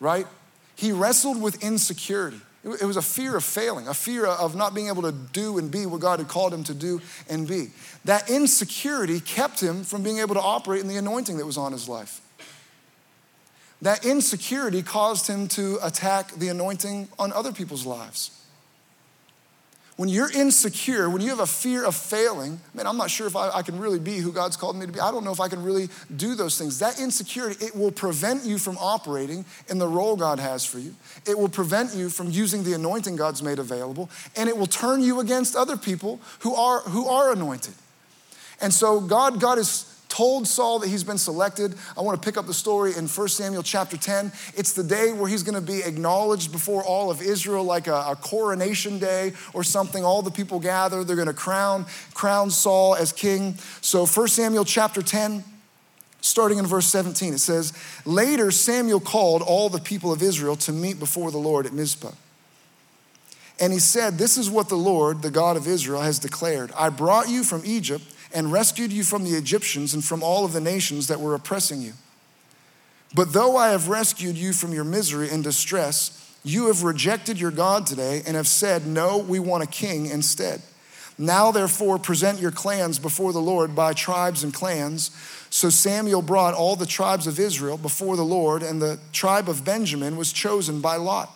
[0.00, 0.26] Right?
[0.74, 2.40] He wrestled with insecurity.
[2.62, 5.70] It was a fear of failing, a fear of not being able to do and
[5.70, 7.68] be what God had called him to do and be.
[8.04, 11.72] That insecurity kept him from being able to operate in the anointing that was on
[11.72, 12.20] his life.
[13.80, 18.30] That insecurity caused him to attack the anointing on other people's lives.
[20.00, 23.36] When you're insecure, when you have a fear of failing, man, I'm not sure if
[23.36, 24.98] I, I, can really be who God's called me to be.
[24.98, 26.78] I don't know if I can really do those things.
[26.78, 30.94] That insecurity, it will prevent you from operating in the role God has for you.
[31.26, 35.02] It will prevent you from using the anointing God's made available, and it will turn
[35.02, 37.74] you against other people who are, who are anointed.
[38.62, 41.74] And so God, God is told Saul that he's been selected.
[41.96, 44.32] I want to pick up the story in 1 Samuel chapter 10.
[44.54, 48.04] It's the day where he's going to be acknowledged before all of Israel, like a,
[48.08, 50.04] a coronation day or something.
[50.04, 53.54] All the people gather, they're going to crown, crown Saul as king.
[53.80, 55.44] So 1 Samuel chapter 10,
[56.20, 57.72] starting in verse 17, it says,
[58.04, 62.12] Later Samuel called all the people of Israel to meet before the Lord at Mizpah.
[63.60, 66.88] And he said, This is what the Lord, the God of Israel, has declared I
[66.88, 70.60] brought you from Egypt and rescued you from the Egyptians and from all of the
[70.60, 71.92] nations that were oppressing you.
[73.14, 77.50] But though I have rescued you from your misery and distress, you have rejected your
[77.50, 80.62] God today and have said, No, we want a king instead.
[81.18, 85.10] Now, therefore, present your clans before the Lord by tribes and clans.
[85.50, 89.64] So Samuel brought all the tribes of Israel before the Lord, and the tribe of
[89.64, 91.28] Benjamin was chosen by Lot.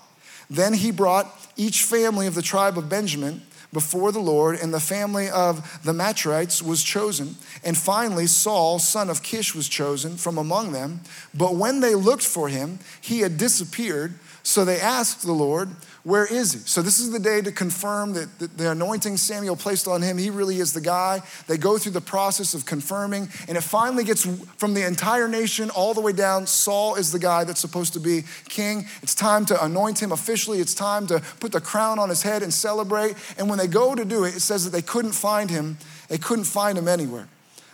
[0.49, 3.43] Then he brought each family of the tribe of Benjamin
[3.75, 7.37] before the Lord, and the family of the Matrites was chosen.
[7.63, 11.03] And finally, Saul, son of Kish, was chosen from among them.
[11.35, 14.15] But when they looked for him, he had disappeared.
[14.43, 15.69] So they asked the Lord,
[16.05, 16.59] where is he?
[16.59, 20.29] So, this is the day to confirm that the anointing Samuel placed on him, he
[20.29, 21.23] really is the guy.
[21.47, 24.27] They go through the process of confirming, and it finally gets
[24.59, 26.47] from the entire nation all the way down.
[26.47, 28.85] Saul is the guy that's supposed to be king.
[29.03, 30.61] It's time to anoint him officially.
[30.61, 33.15] It's time to put the crown on his head and celebrate.
[33.39, 35.79] And when they go to do it, it says that they couldn't find him.
[36.09, 37.29] They couldn't find him anywhere.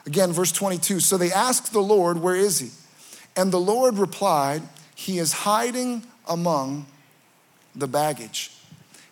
[0.07, 1.01] Again, verse 22.
[1.01, 2.71] So they asked the Lord, Where is he?
[3.35, 4.63] And the Lord replied,
[4.95, 6.87] He is hiding among
[7.75, 8.53] the baggage.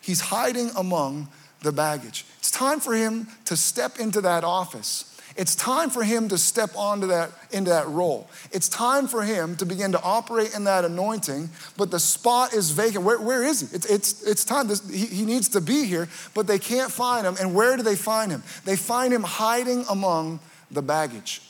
[0.01, 1.27] He's hiding among
[1.61, 2.25] the baggage.
[2.39, 5.05] It's time for him to step into that office.
[5.35, 8.29] It's time for him to step onto that into that role.
[8.51, 12.71] It's time for him to begin to operate in that anointing, but the spot is
[12.71, 13.05] vacant.
[13.05, 13.75] Where, where is he?
[13.75, 14.67] It's, it's, it's time.
[14.67, 17.35] This, he, he needs to be here, but they can't find him.
[17.39, 18.43] And where do they find him?
[18.65, 20.39] They find him hiding among
[20.71, 21.41] the baggage.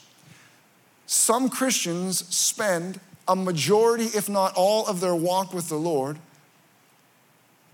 [1.08, 6.20] Some Christians spend a majority, if not all, of their walk with the Lord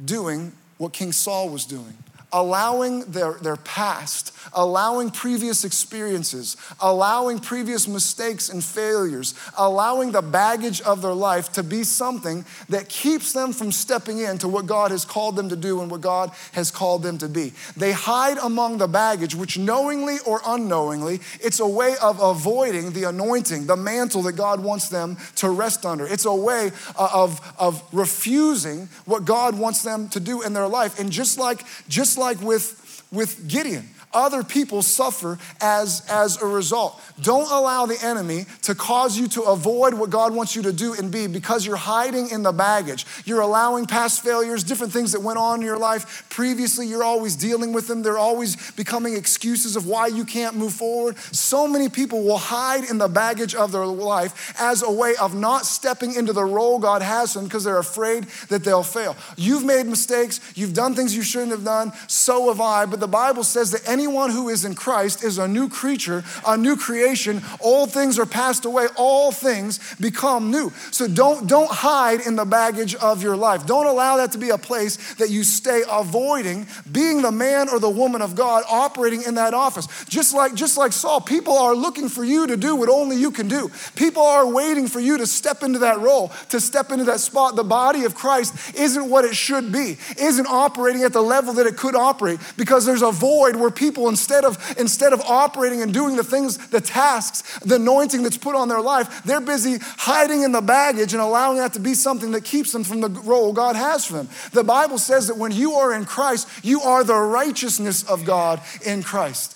[0.04, 1.98] doing what King Saul was doing
[2.36, 10.82] allowing their, their past, allowing previous experiences, allowing previous mistakes and failures, allowing the baggage
[10.82, 15.06] of their life to be something that keeps them from stepping into what God has
[15.06, 17.54] called them to do and what God has called them to be.
[17.78, 23.06] They hide among the baggage, which knowingly or unknowingly, it's a way of avoiding the
[23.06, 26.06] anointing, the mantle that God wants them to rest under.
[26.06, 30.68] It's a way uh, of, of refusing what God wants them to do in their
[30.68, 31.00] life.
[31.00, 36.46] And just like, just like like with, with Gideon other people suffer as, as a
[36.46, 37.00] result.
[37.22, 40.94] Don't allow the enemy to cause you to avoid what God wants you to do
[40.94, 43.06] and be because you're hiding in the baggage.
[43.26, 47.36] You're allowing past failures, different things that went on in your life previously, you're always
[47.36, 48.02] dealing with them.
[48.02, 51.18] They're always becoming excuses of why you can't move forward.
[51.18, 55.36] So many people will hide in the baggage of their life as a way of
[55.36, 59.16] not stepping into the role God has them because they're afraid that they'll fail.
[59.36, 63.08] You've made mistakes, you've done things you shouldn't have done, so have I, but the
[63.08, 66.78] Bible says that any anyone who is in Christ is a new creature, a new
[66.78, 67.42] creation.
[67.60, 70.72] All things are passed away, all things become new.
[70.92, 73.66] So don't, don't hide in the baggage of your life.
[73.66, 77.80] Don't allow that to be a place that you stay avoiding being the man or
[77.80, 79.88] the woman of God operating in that office.
[80.06, 83.32] Just like, just like Saul, people are looking for you to do what only you
[83.32, 83.72] can do.
[83.96, 87.56] People are waiting for you to step into that role, to step into that spot.
[87.56, 91.66] The body of Christ isn't what it should be, isn't operating at the level that
[91.66, 95.82] it could operate because there's a void where people people instead of instead of operating
[95.84, 99.78] and doing the things the tasks the anointing that's put on their life they're busy
[99.80, 103.10] hiding in the baggage and allowing that to be something that keeps them from the
[103.10, 104.30] role god has for them.
[104.54, 108.60] The bible says that when you are in christ you are the righteousness of god
[108.84, 109.56] in christ.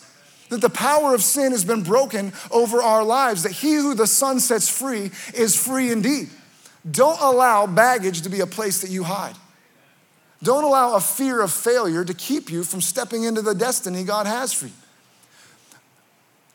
[0.49, 4.07] That the power of sin has been broken over our lives that he who the
[4.07, 6.29] son sets free is free indeed.
[6.89, 9.35] Don't allow baggage to be a place that you hide
[10.41, 14.25] don't allow a fear of failure to keep you from stepping into the destiny God
[14.25, 14.73] has for you.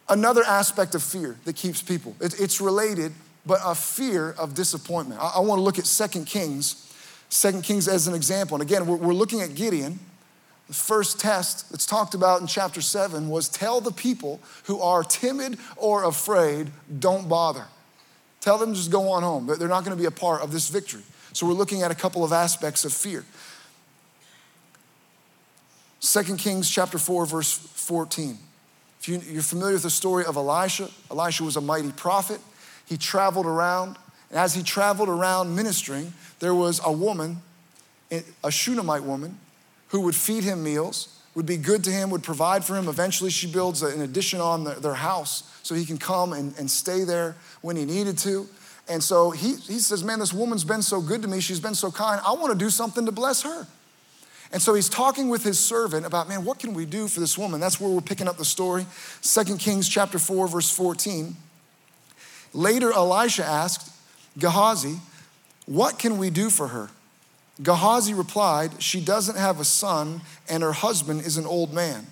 [0.09, 2.15] another aspect of fear that keeps people.
[2.21, 3.13] It, it's related,
[3.47, 5.21] but a fear of disappointment.
[5.21, 6.93] I, want to look at Second Kings,
[7.29, 8.55] Second Kings as an example.
[8.55, 9.99] And again, we're looking at Gideon.
[10.69, 15.05] The first test that's talked about in chapter 7 was tell the people who are
[15.05, 17.67] timid or afraid, don't bother.
[18.41, 19.47] Tell them just go on home.
[19.47, 21.03] They're not going to be a part of this victory.
[21.35, 23.25] So we're looking at a couple of aspects of fear.
[26.05, 28.37] 2 Kings chapter 4, verse 14.
[29.01, 32.41] If you, you're familiar with the story of Elisha, Elisha was a mighty prophet.
[32.85, 33.97] He traveled around,
[34.29, 37.39] and as he traveled around ministering, there was a woman,
[38.43, 39.39] a Shunammite woman,
[39.89, 42.87] who would feed him meals, would be good to him, would provide for him.
[42.87, 47.05] Eventually, she builds an addition on their house so he can come and, and stay
[47.05, 48.47] there when he needed to.
[48.89, 51.41] And so he, he says, Man, this woman's been so good to me.
[51.41, 52.21] She's been so kind.
[52.27, 53.67] I want to do something to bless her.
[54.55, 57.37] And so he's talking with his servant about, man, what can we do for this
[57.37, 57.59] woman?
[57.59, 58.87] That's where we're picking up the story.
[59.21, 61.35] 2 Kings chapter 4, verse 14.
[62.53, 63.91] Later, Elisha asked
[64.39, 64.99] Gehazi,
[65.67, 66.91] What can we do for her?
[67.65, 72.07] Gehazi replied, She doesn't have a son, and her husband is an old man.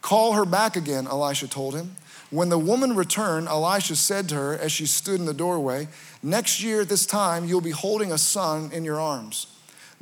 [0.00, 1.96] Call her back again, Elisha told him.
[2.30, 5.88] When the woman returned, Elisha said to her as she stood in the doorway,
[6.22, 9.51] Next year at this time, you'll be holding a son in your arms.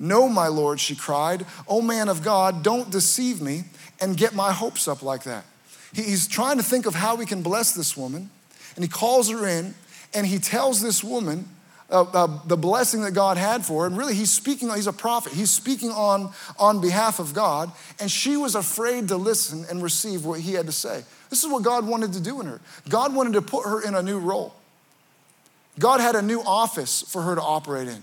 [0.01, 1.45] No, my Lord, she cried.
[1.69, 3.65] Oh, man of God, don't deceive me
[4.01, 5.45] and get my hopes up like that.
[5.93, 8.31] He's trying to think of how we can bless this woman,
[8.75, 9.75] and he calls her in
[10.15, 11.49] and he tells this woman
[11.91, 13.87] uh, uh, the blessing that God had for her.
[13.87, 15.33] And really, he's speaking, he's a prophet.
[15.33, 20.25] He's speaking on, on behalf of God, and she was afraid to listen and receive
[20.25, 21.03] what he had to say.
[21.29, 22.61] This is what God wanted to do in her.
[22.89, 24.55] God wanted to put her in a new role.
[25.79, 28.03] God had a new office for her to operate in.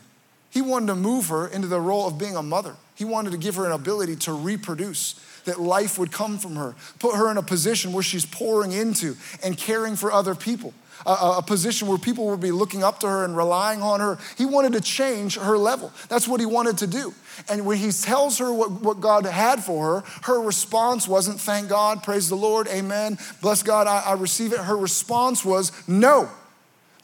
[0.58, 2.76] He wanted to move her into the role of being a mother.
[2.96, 5.14] He wanted to give her an ability to reproduce,
[5.46, 9.16] that life would come from her, put her in a position where she's pouring into
[9.44, 10.74] and caring for other people,
[11.06, 14.18] a, a, position where people would be looking up to her and relying on her.
[14.36, 15.92] He wanted to change her level.
[16.10, 17.14] That's what he wanted to do.
[17.48, 21.70] And when he tells her what, what God had for her, her response wasn't, thank
[21.70, 24.60] God, praise the Lord, amen, bless God, I, I receive it.
[24.60, 26.32] Her response was, no.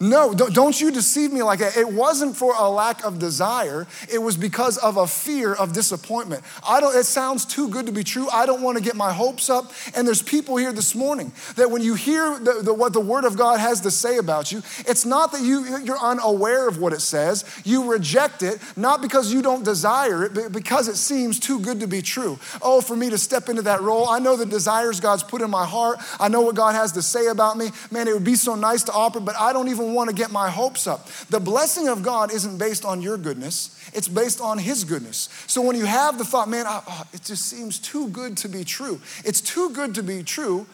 [0.04, 1.78] No, don't you deceive me like that.
[1.78, 6.44] It wasn't for a lack of desire, it was because of a fear of disappointment.
[6.68, 8.28] I don't, it sounds too good to be true.
[8.30, 9.72] I don't want to get my hopes up.
[9.96, 13.24] And there's people here this morning that when you hear the, the, what the Word
[13.24, 16.92] of God has to say about you, it's not that you, you're unaware of what
[16.92, 17.46] it says.
[17.64, 21.80] You reject it, not because you don't desire it, but because it seems too good
[21.80, 22.38] to be true.
[22.62, 25.50] Oh, for me to step into that role, I know the desires God's put in
[25.50, 26.00] my heart.
[26.20, 27.70] I know what God has to say about me.
[27.90, 30.32] Man, it would be so nice to operate, but I don't even want to get
[30.32, 31.08] my hopes up.
[31.30, 35.30] The blessing of God isn't based on your goodness, it's based on His goodness.
[35.48, 38.64] So when you have the thought, man, oh, it just seems too good to be
[38.64, 40.66] true, it's too good to be true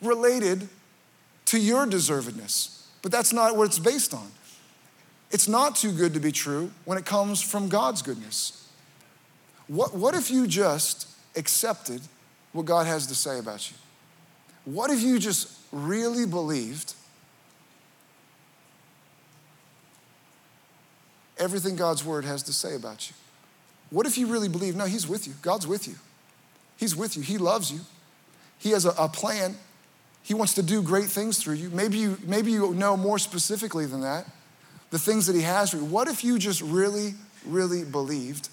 [0.00, 0.68] related
[1.46, 2.84] to your deservedness.
[3.02, 4.30] But that's not what it's based on.
[5.30, 8.68] It's not too good to be true when it comes from God's goodness.
[9.68, 12.00] What, what if you just accepted
[12.52, 13.76] what God has to say about you?
[14.64, 16.94] What if you just really believed
[21.40, 23.16] everything God's word has to say about you?
[23.90, 25.34] What if you really believe, no, He's with you?
[25.42, 25.94] God's with you.
[26.76, 27.22] He's with you.
[27.22, 27.80] He loves you.
[28.58, 29.56] He has a, a plan.
[30.22, 31.70] He wants to do great things through you.
[31.70, 34.26] Maybe you, maybe you know more specifically than that
[34.90, 35.84] the things that He has for you.
[35.84, 37.14] What if you just really,
[37.46, 38.48] really believed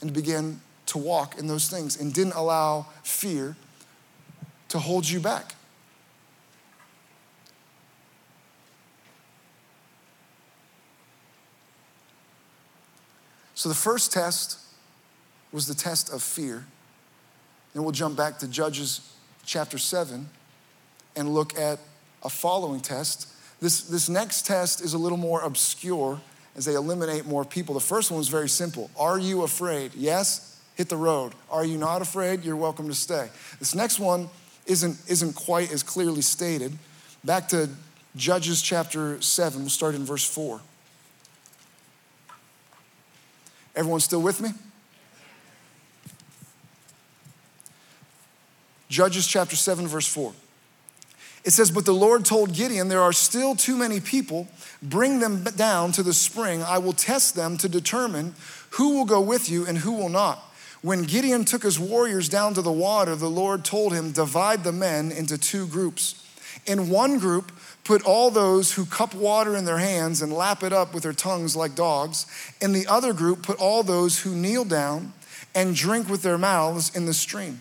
[0.00, 3.56] and began to walk in those things and didn't allow fear
[4.70, 5.55] to hold you back?
[13.56, 14.58] So the first test
[15.50, 16.66] was the test of fear.
[17.72, 19.00] Then we'll jump back to Judges
[19.46, 20.28] chapter 7
[21.16, 21.78] and look at
[22.22, 23.28] a following test.
[23.60, 26.20] This, this next test is a little more obscure
[26.54, 27.72] as they eliminate more people.
[27.72, 29.94] The first one was very simple Are you afraid?
[29.94, 31.32] Yes, hit the road.
[31.50, 32.44] Are you not afraid?
[32.44, 33.30] You're welcome to stay.
[33.58, 34.28] This next one
[34.66, 36.76] isn't, isn't quite as clearly stated.
[37.24, 37.70] Back to
[38.16, 40.60] Judges chapter 7, we'll start in verse 4.
[43.76, 44.50] Everyone still with me?
[48.88, 50.32] Judges chapter 7, verse 4.
[51.44, 54.48] It says, But the Lord told Gideon, There are still too many people.
[54.82, 56.62] Bring them down to the spring.
[56.62, 58.34] I will test them to determine
[58.70, 60.42] who will go with you and who will not.
[60.82, 64.72] When Gideon took his warriors down to the water, the Lord told him, Divide the
[64.72, 66.22] men into two groups.
[66.66, 67.52] In one group,
[67.86, 71.12] Put all those who cup water in their hands and lap it up with their
[71.12, 72.26] tongues like dogs.
[72.60, 75.12] In the other group, put all those who kneel down
[75.54, 77.60] and drink with their mouths in the stream.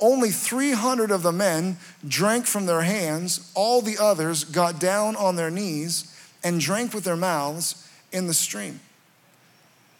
[0.00, 1.76] only 300 of the men
[2.06, 3.52] drank from their hands.
[3.54, 6.12] All the others got down on their knees
[6.42, 8.80] and drank with their mouths in the stream.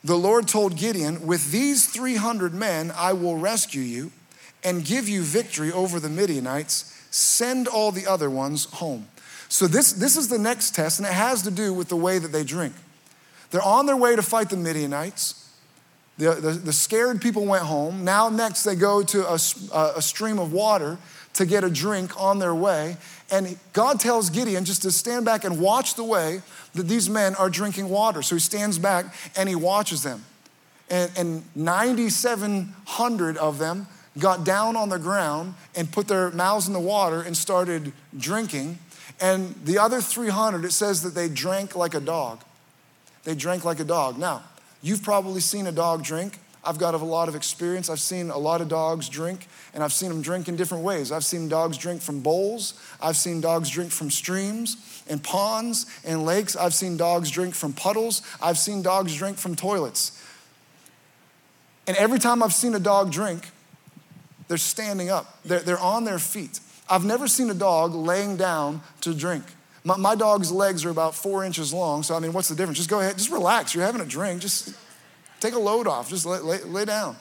[0.03, 4.11] The Lord told Gideon, With these 300 men I will rescue you
[4.65, 6.93] and give you victory over the Midianites.
[7.13, 9.07] Send all the other ones home.
[9.49, 12.19] So, this, this is the next test, and it has to do with the way
[12.19, 12.75] that they drink.
[13.51, 15.47] They're on their way to fight the Midianites.
[16.19, 18.05] The, the, the, scared people went home.
[18.05, 19.39] Now, next, they go to a,
[19.97, 20.99] a stream of water
[21.35, 22.97] to get a drink on their way.
[23.31, 26.43] And God tells Gideon just to stand back and watch the way
[26.75, 28.23] that these men are drinking water.
[28.23, 30.25] So he stands back and he watches them.
[30.91, 33.87] And, and 9,700 of them
[34.19, 38.79] got down on the ground and put their mouths in the water and started drinking.
[39.21, 42.43] And the other 300, it says that they drank like a dog.
[43.25, 44.19] They drank like a dog.
[44.19, 44.45] Now,
[44.83, 46.39] You've probably seen a dog drink.
[46.65, 47.89] I've got a lot of experience.
[47.89, 51.11] I've seen a lot of dogs drink, and I've seen them drink in different ways.
[51.11, 52.75] I've seen dogs drink from bowls.
[53.01, 56.57] I've seen dogs drink from streams and ponds and lakes.
[56.57, 58.23] I've seen dogs drink from puddles.
[58.41, 60.23] I've seen dogs drink from toilets.
[61.87, 63.49] And every time I've seen a dog drink,
[64.49, 66.61] they're standing up, they're, they're on their feet.
[66.91, 69.45] I've never seen a dog laying down to drink.
[69.85, 72.79] My, my dog's legs are about four inches long, so I mean, what's the difference?
[72.79, 73.75] Just go ahead, just relax.
[73.75, 74.75] You're having a drink, just
[75.41, 77.17] take a load off, just lay, lay, lay down.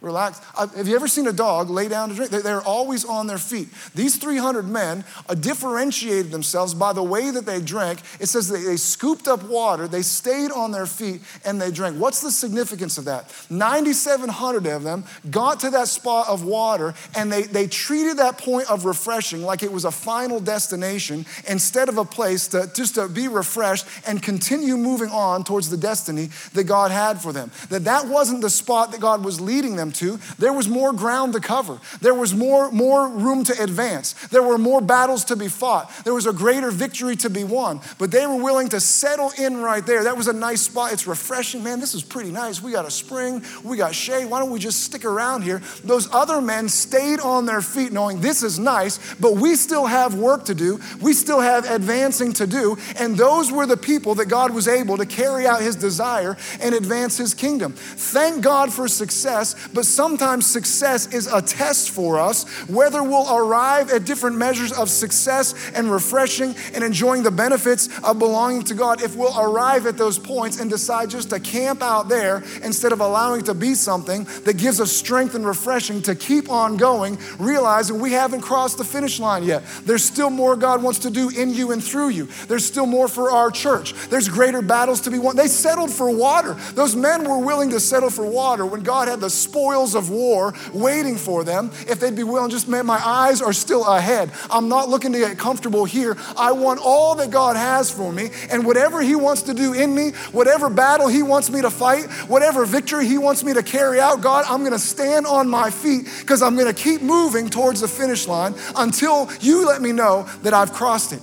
[0.00, 0.40] Relax.
[0.56, 2.30] Have you ever seen a dog lay down to drink?
[2.30, 3.68] They're always on their feet.
[3.96, 7.98] These 300 men uh, differentiated themselves by the way that they drank.
[8.20, 11.96] It says they scooped up water, they stayed on their feet, and they drank.
[11.96, 13.34] What's the significance of that?
[13.50, 18.70] 9,700 of them got to that spot of water, and they, they treated that point
[18.70, 23.08] of refreshing like it was a final destination instead of a place to just to
[23.08, 27.50] be refreshed and continue moving on towards the destiny that God had for them.
[27.68, 30.92] That that wasn't the spot that God was leading them them to, there was more
[30.92, 31.80] ground to cover.
[32.00, 34.14] There was more, more room to advance.
[34.28, 35.90] There were more battles to be fought.
[36.04, 37.80] There was a greater victory to be won.
[37.98, 40.04] But they were willing to settle in right there.
[40.04, 40.92] That was a nice spot.
[40.92, 41.62] It's refreshing.
[41.62, 42.62] Man, this is pretty nice.
[42.62, 44.26] We got a spring, we got shade.
[44.26, 45.62] Why don't we just stick around here?
[45.84, 50.14] Those other men stayed on their feet knowing this is nice, but we still have
[50.14, 50.80] work to do.
[51.00, 52.76] We still have advancing to do.
[52.98, 56.74] And those were the people that God was able to carry out his desire and
[56.74, 57.72] advance his kingdom.
[57.72, 63.92] Thank God for success, but sometimes success is a test for us, whether we'll arrive
[63.92, 69.00] at different measures of success and refreshing and enjoying the benefits of belonging to God.
[69.02, 73.00] If we'll arrive at those points and decide just to camp out there instead of
[73.00, 77.16] allowing it to be something that gives us strength and refreshing to keep on going,
[77.38, 79.62] realizing we haven't crossed the finish line yet.
[79.84, 82.26] There's still more God wants to do in you and through you.
[82.48, 83.94] There's still more for our church.
[84.08, 85.36] There's greater battles to be won.
[85.36, 86.54] They settled for water.
[86.74, 90.08] Those men were willing to settle for water when God had the spoil spoils of
[90.08, 94.30] war waiting for them if they'd be willing, just, man, my eyes are still ahead.
[94.50, 96.16] I'm not looking to get comfortable here.
[96.38, 98.30] I want all that God has for me.
[98.50, 102.06] And whatever He wants to do in me, whatever battle He wants me to fight,
[102.28, 105.68] whatever victory He wants me to carry out, God, I'm going to stand on my
[105.68, 109.92] feet because I'm going to keep moving towards the finish line until you let me
[109.92, 111.20] know that I've crossed it.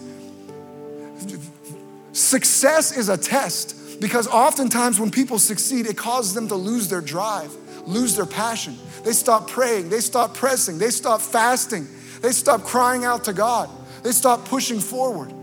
[2.14, 7.02] Success is a test because oftentimes when people succeed, it causes them to lose their
[7.02, 7.52] drive
[7.86, 8.77] lose their passion.
[9.03, 9.89] They stop praying.
[9.89, 10.77] They stop pressing.
[10.77, 11.88] They stop fasting.
[12.21, 13.69] They stop crying out to God.
[14.03, 15.33] They stop pushing forward.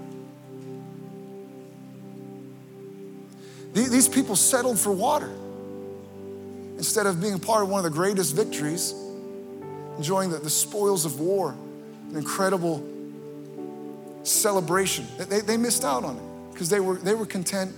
[3.73, 5.31] These people settled for water
[6.77, 8.93] instead of being part of one of the greatest victories,
[9.97, 11.55] enjoying the, the spoils of war,
[12.11, 12.87] an incredible
[14.25, 15.07] celebration.
[15.19, 17.73] They, they missed out on it because they were, they were content,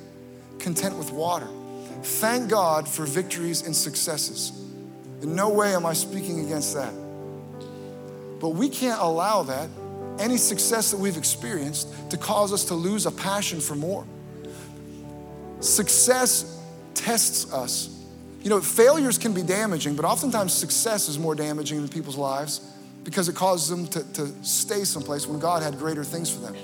[0.58, 1.48] content with water.
[2.04, 4.52] Thank God for victories and successes.
[5.22, 6.92] In no way am I speaking against that.
[8.40, 9.70] But we can't allow that,
[10.18, 14.04] any success that we've experienced, to cause us to lose a passion for more.
[15.60, 16.60] Success
[16.92, 17.88] tests us.
[18.42, 22.60] You know, failures can be damaging, but oftentimes success is more damaging in people's lives
[23.02, 26.54] because it causes them to, to stay someplace when God had greater things for them.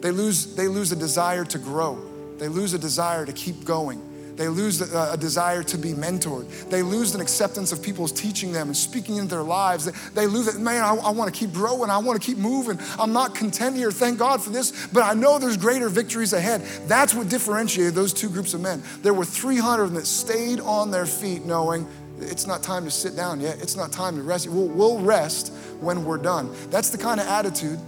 [0.00, 2.04] They lose, they lose a desire to grow,
[2.38, 4.02] they lose a desire to keep going.
[4.36, 6.68] They lose uh, a desire to be mentored.
[6.68, 9.90] They lose an acceptance of people's teaching them and speaking into their lives.
[10.12, 10.60] They lose it.
[10.60, 11.90] Man, I, I want to keep growing.
[11.90, 12.78] I want to keep moving.
[12.98, 13.90] I'm not content here.
[13.90, 16.60] Thank God for this, but I know there's greater victories ahead.
[16.86, 18.82] That's what differentiated those two groups of men.
[19.02, 21.86] There were 300 that stayed on their feet knowing
[22.20, 23.60] it's not time to sit down yet.
[23.60, 24.48] It's not time to rest.
[24.48, 26.54] We'll, we'll rest when we're done.
[26.70, 27.78] That's the kind of attitude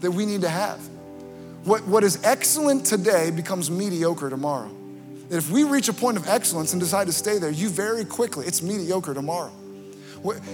[0.00, 0.80] that we need to have.
[1.64, 4.70] What, what is excellent today becomes mediocre tomorrow.
[5.34, 8.04] That if we reach a point of excellence and decide to stay there, you very
[8.04, 9.50] quickly, it's mediocre tomorrow.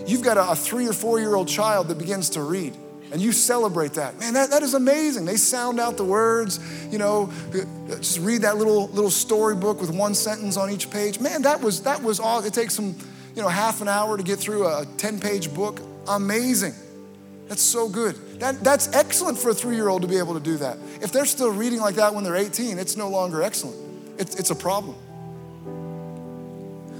[0.06, 2.74] You've got a, a three or four year old child that begins to read
[3.12, 4.18] and you celebrate that.
[4.18, 5.26] Man, that, that is amazing.
[5.26, 6.60] They sound out the words,
[6.90, 10.90] you know, uh, uh, just read that little little storybook with one sentence on each
[10.90, 11.20] page.
[11.20, 12.96] Man, that was that was all it takes them,
[13.36, 15.82] you know, half an hour to get through a 10-page book.
[16.08, 16.72] Amazing.
[17.48, 18.16] That's so good.
[18.40, 20.78] That, that's excellent for a three-year-old to be able to do that.
[21.02, 23.89] If they're still reading like that when they're 18, it's no longer excellent.
[24.20, 24.96] It's, a problem.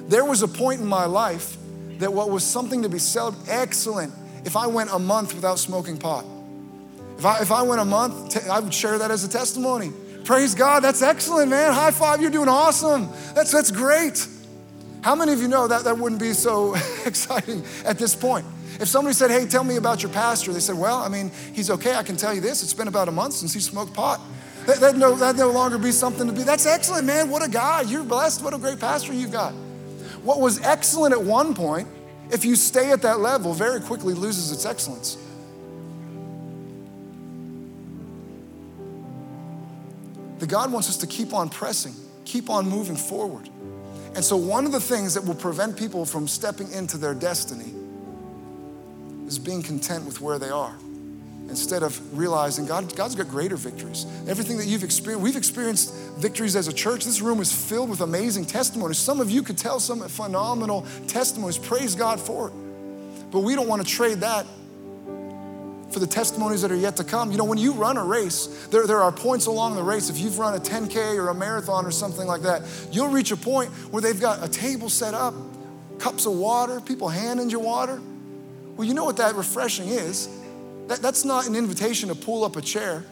[0.09, 1.59] There was a point in my life
[1.99, 4.15] that what was something to be celebrated, excellent,
[4.47, 6.25] if I went a month without smoking pot.
[7.19, 9.93] If I, if I went a month, I would share that as a testimony.
[10.25, 11.75] Praise God, that's excellent, man.
[11.75, 13.11] High five, you're doing awesome.
[13.35, 14.27] That's, that's great.
[15.03, 18.47] How many of you know that that wouldn't be so exciting at this point?
[18.81, 21.71] If somebody said, hey, tell me about your pastor, they said, well, I mean, he's
[21.71, 22.63] okay, I can tell you this.
[22.63, 24.21] It's been about a month since he smoked pot.
[24.79, 26.43] That, no, that no longer be something to be.
[26.43, 27.31] That's excellent, man.
[27.31, 27.83] What a guy.
[27.83, 28.43] You're blessed.
[28.43, 29.53] What a great pastor you've got.
[30.23, 31.89] What was excellent at one point
[32.31, 35.17] if you stay at that level, very quickly loses its excellence.
[40.39, 41.95] The God wants us to keep on pressing,
[42.25, 43.49] keep on moving forward.
[44.15, 47.73] And so, one of the things that will prevent people from stepping into their destiny
[49.27, 50.77] is being content with where they are
[51.51, 54.07] instead of realizing God, God's got greater victories.
[54.27, 57.05] Everything that you've experienced, we've experienced victories as a church.
[57.05, 58.99] This room is filled with amazing testimonies.
[58.99, 61.59] Some of you could tell some phenomenal testimonies.
[61.59, 62.55] Praise God for it.
[63.31, 64.47] But we don't want to trade that
[65.93, 67.33] for the testimonies that are yet to come.
[67.33, 70.09] You know, when you run a race, there, there are points along the race.
[70.09, 73.37] If you've run a 10K or a marathon or something like that, you'll reach a
[73.37, 75.35] point where they've got a table set up,
[75.99, 78.01] cups of water, people handing you water.
[78.77, 80.29] Well, you know what that refreshing is?
[80.91, 83.05] That, that's not an invitation to pull up a chair,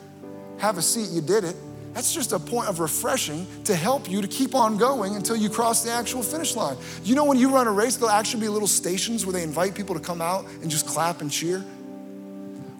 [0.58, 1.54] have a seat, you did it.
[1.94, 5.48] That's just a point of refreshing to help you to keep on going until you
[5.48, 6.76] cross the actual finish line.
[7.04, 9.76] You know, when you run a race, there'll actually be little stations where they invite
[9.76, 11.64] people to come out and just clap and cheer.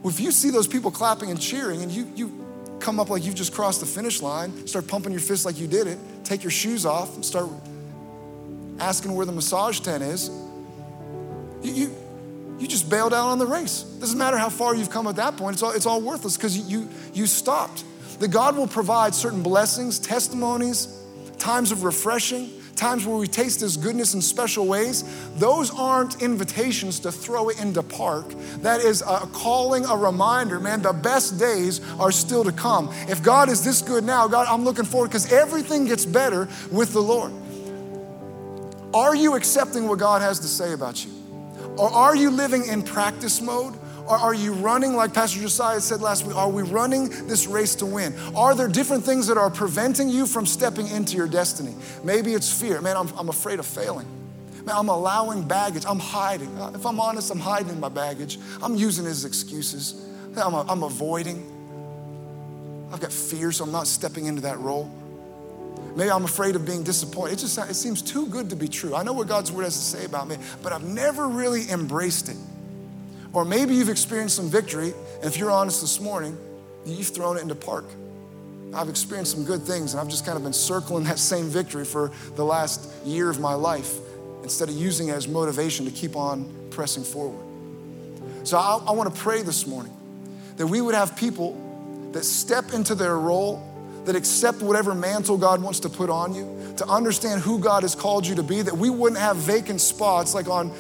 [0.03, 3.25] Well, if you see those people clapping and cheering and you, you come up like
[3.25, 6.43] you've just crossed the finish line, start pumping your fist like you did it, take
[6.43, 7.49] your shoes off and start
[8.81, 10.29] asking where the massage tent is,
[11.63, 12.08] you, you
[12.59, 13.83] you just bailed out on the race.
[13.83, 16.59] Doesn't matter how far you've come at that point, it's all, it's all worthless because
[16.59, 17.85] you, you stopped.
[18.19, 20.89] That God will provide certain blessings, testimonies,
[21.39, 25.05] times of refreshing, times where we taste His goodness in special ways.
[25.37, 28.27] Those aren't invitations to throw it into park.
[28.63, 32.93] That is a calling, a reminder, man, the best days are still to come.
[33.09, 36.93] If God is this good now, God, I'm looking forward because everything gets better with
[36.93, 37.33] the Lord.
[38.95, 41.18] Are you accepting what God has to say about you?
[41.79, 43.75] Or are you living in practice mode?
[44.09, 47.75] Or are you running, like Pastor Josiah said last week, are we running this race
[47.77, 48.15] to win?
[48.35, 51.75] Are there different things that are preventing you from stepping into your destiny?
[52.03, 52.81] Maybe it's fear.
[52.81, 54.07] Man, I'm, I'm afraid of failing.
[54.65, 55.85] Man, I'm allowing baggage.
[55.87, 56.49] I'm hiding.
[56.59, 58.39] Uh, if I'm honest, I'm hiding my baggage.
[58.63, 60.07] I'm using as excuses.
[60.37, 61.55] I'm, I'm avoiding.
[62.91, 64.91] I've got fear, so I'm not stepping into that role.
[65.99, 67.33] Maybe I'm afraid of being disappointed.
[67.33, 68.95] It just it seems too good to be true.
[68.95, 72.29] I know what God's word has to say about me, but I've never really embraced
[72.29, 72.37] it.
[73.33, 76.39] Or maybe you've experienced some victory, and if you're honest this morning,
[76.87, 77.85] you've thrown it into the park.
[78.73, 81.85] I've experienced some good things, and I've just kind of been circling that same victory
[81.85, 83.93] for the last year of my life
[84.45, 87.45] instead of using it as motivation to keep on pressing forward.
[88.45, 89.97] So I, I want to pray this morning
[90.59, 91.61] that we would have people
[92.13, 93.68] that step into their role
[94.09, 97.95] that accept whatever mantle God wants to put on you, to understand who God has
[97.95, 100.73] called you to be, that we wouldn't have vacant spots like on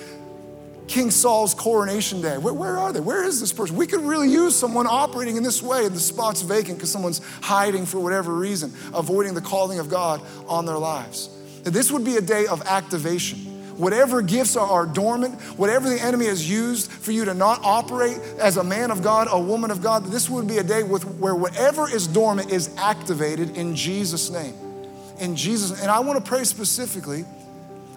[0.86, 2.38] King Saul's coronation day.
[2.38, 3.00] Where, where, are they?
[3.00, 3.76] Where is this person?
[3.76, 7.20] We could really use someone operating in this way, and the spot's vacant because someone's
[7.42, 11.28] hiding for whatever reason, avoiding the calling of God on their lives.
[11.64, 16.26] That this would be a day of activation whatever gifts are, dormant, whatever the enemy
[16.26, 19.82] has used for you to not operate as a man of God, a woman of
[19.82, 24.30] God, this would be a day with, where whatever is dormant is activated in Jesus'
[24.30, 24.54] name.
[25.20, 27.24] In Jesus' And I want to pray specifically,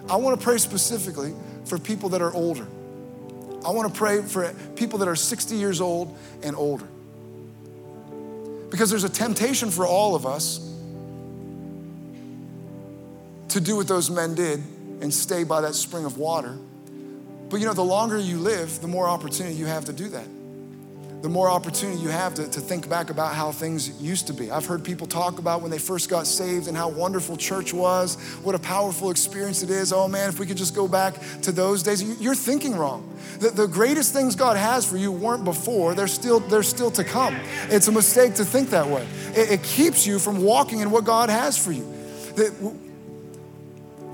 [0.08, 2.66] I want to pray specifically for people that are older.
[3.64, 6.86] I want to pray for people that are 60 years old and older.
[8.70, 10.58] Because there's a temptation for all of us
[13.48, 14.62] to do what those men did
[15.02, 16.56] and stay by that spring of water.
[17.50, 20.26] But you know, the longer you live, the more opportunity you have to do that.
[21.20, 24.50] The more opportunity you have to, to think back about how things used to be.
[24.50, 28.16] I've heard people talk about when they first got saved and how wonderful church was,
[28.42, 29.92] what a powerful experience it is.
[29.92, 32.02] Oh man, if we could just go back to those days.
[32.20, 33.08] You're thinking wrong.
[33.38, 37.04] The, the greatest things God has for you weren't before, they're still, they're still to
[37.04, 37.36] come.
[37.68, 39.06] It's a mistake to think that way.
[39.36, 41.84] It, it keeps you from walking in what God has for you.
[42.34, 42.74] The,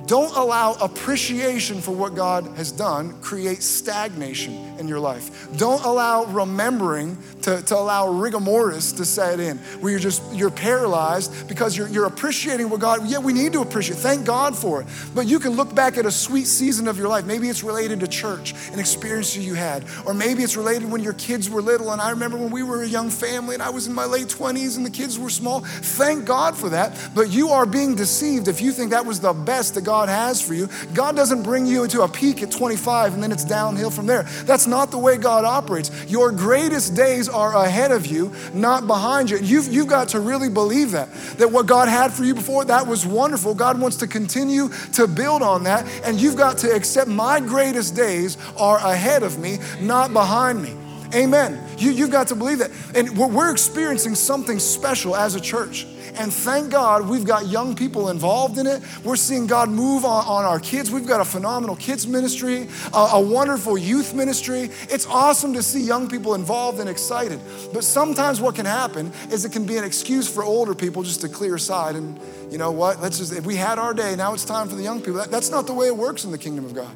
[0.09, 5.54] Don't allow appreciation for what God has done create stagnation in your life.
[5.59, 10.50] Don't allow remembering to, to allow rigor mortis to set in, where you're just you're
[10.50, 13.98] paralyzed because you're, you're appreciating what God, yeah, we need to appreciate.
[13.98, 14.86] Thank God for it.
[15.14, 17.26] But you can look back at a sweet season of your life.
[17.26, 21.12] Maybe it's related to church, an experience you had, or maybe it's related when your
[21.14, 21.92] kids were little.
[21.92, 24.28] And I remember when we were a young family and I was in my late
[24.28, 25.61] 20s and the kids were small.
[25.61, 26.96] Thank God for that.
[27.14, 30.09] But you are being deceived if you think that was the best that God God
[30.11, 30.68] has for you.
[30.94, 34.22] God doesn't bring you into a peak at 25 and then it's downhill from there.
[34.44, 35.90] That's not the way God operates.
[36.09, 39.38] Your greatest days are ahead of you, not behind you.
[39.38, 41.12] You've, you've got to really believe that.
[41.38, 43.57] That what God had for you before, that was wonderful.
[43.57, 45.84] God wants to continue to build on that.
[46.05, 50.76] And you've got to accept my greatest days are ahead of me, not behind me.
[51.12, 51.61] Amen.
[51.76, 52.70] You, you've got to believe that.
[52.94, 55.86] And we're, we're experiencing something special as a church.
[56.19, 58.83] And thank God we've got young people involved in it.
[59.05, 60.91] We're seeing God move on, on our kids.
[60.91, 64.71] We've got a phenomenal kids ministry, a, a wonderful youth ministry.
[64.91, 67.39] It's awesome to see young people involved and excited.
[67.73, 71.21] But sometimes what can happen is it can be an excuse for older people just
[71.21, 72.19] to clear aside and,
[72.51, 74.83] you know what, let's just, if we had our day, now it's time for the
[74.83, 75.21] young people.
[75.21, 76.95] That, that's not the way it works in the kingdom of God.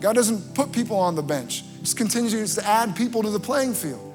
[0.00, 3.74] God doesn't put people on the bench, just continues to add people to the playing
[3.74, 4.12] field.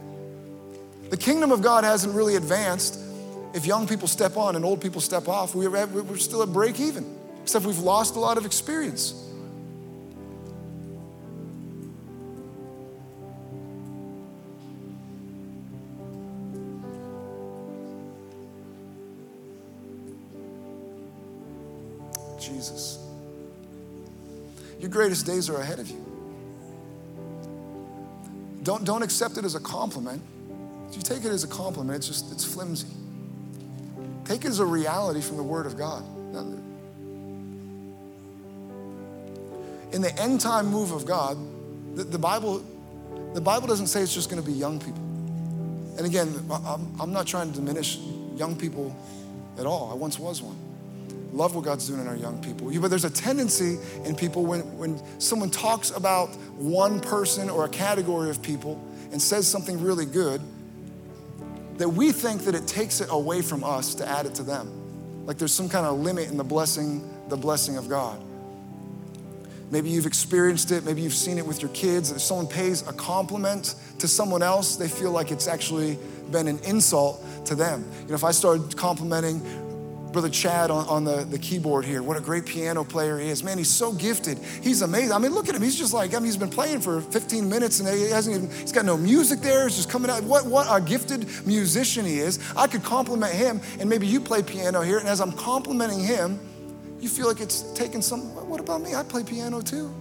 [1.12, 2.99] The kingdom of God hasn't really advanced
[3.53, 6.53] if young people step on and old people step off, we're, at, we're still at
[6.53, 9.25] break even, except we've lost a lot of experience.
[22.39, 22.99] Jesus.
[24.79, 26.05] Your greatest days are ahead of you.
[28.63, 30.21] Don't, don't accept it as a compliment.
[30.89, 32.87] If you take it as a compliment, it's just, it's flimsy.
[34.30, 36.03] Take as a reality from the Word of God.
[39.91, 41.36] In the end time move of God,
[41.95, 42.63] the, the Bible,
[43.34, 45.01] the Bible doesn't say it's just going to be young people.
[45.97, 47.97] And again, I'm, I'm not trying to diminish
[48.36, 48.95] young people
[49.57, 49.89] at all.
[49.91, 50.57] I once was one.
[51.34, 52.71] Love what God's doing in our young people.
[52.80, 57.69] But there's a tendency in people when, when someone talks about one person or a
[57.69, 58.80] category of people
[59.11, 60.39] and says something really good,
[61.80, 65.25] that we think that it takes it away from us to add it to them.
[65.25, 68.21] Like there's some kind of limit in the blessing, the blessing of God.
[69.71, 72.11] Maybe you've experienced it, maybe you've seen it with your kids.
[72.11, 75.97] If someone pays a compliment to someone else, they feel like it's actually
[76.32, 77.86] been an insult to them.
[78.01, 79.41] You know, if I started complimenting
[80.12, 82.01] Brother Chad on, on the, the keyboard here.
[82.01, 83.43] What a great piano player he is.
[83.43, 84.39] Man, he's so gifted.
[84.62, 85.12] He's amazing.
[85.12, 85.62] I mean, look at him.
[85.62, 88.49] He's just like, I mean, he's been playing for 15 minutes and he hasn't even,
[88.49, 89.68] he's got no music there.
[89.68, 90.24] It's just coming out.
[90.24, 92.39] What, what a gifted musician he is.
[92.55, 94.97] I could compliment him and maybe you play piano here.
[94.97, 96.39] And as I'm complimenting him,
[96.99, 98.95] you feel like it's taking some, what about me?
[98.95, 99.93] I play piano too.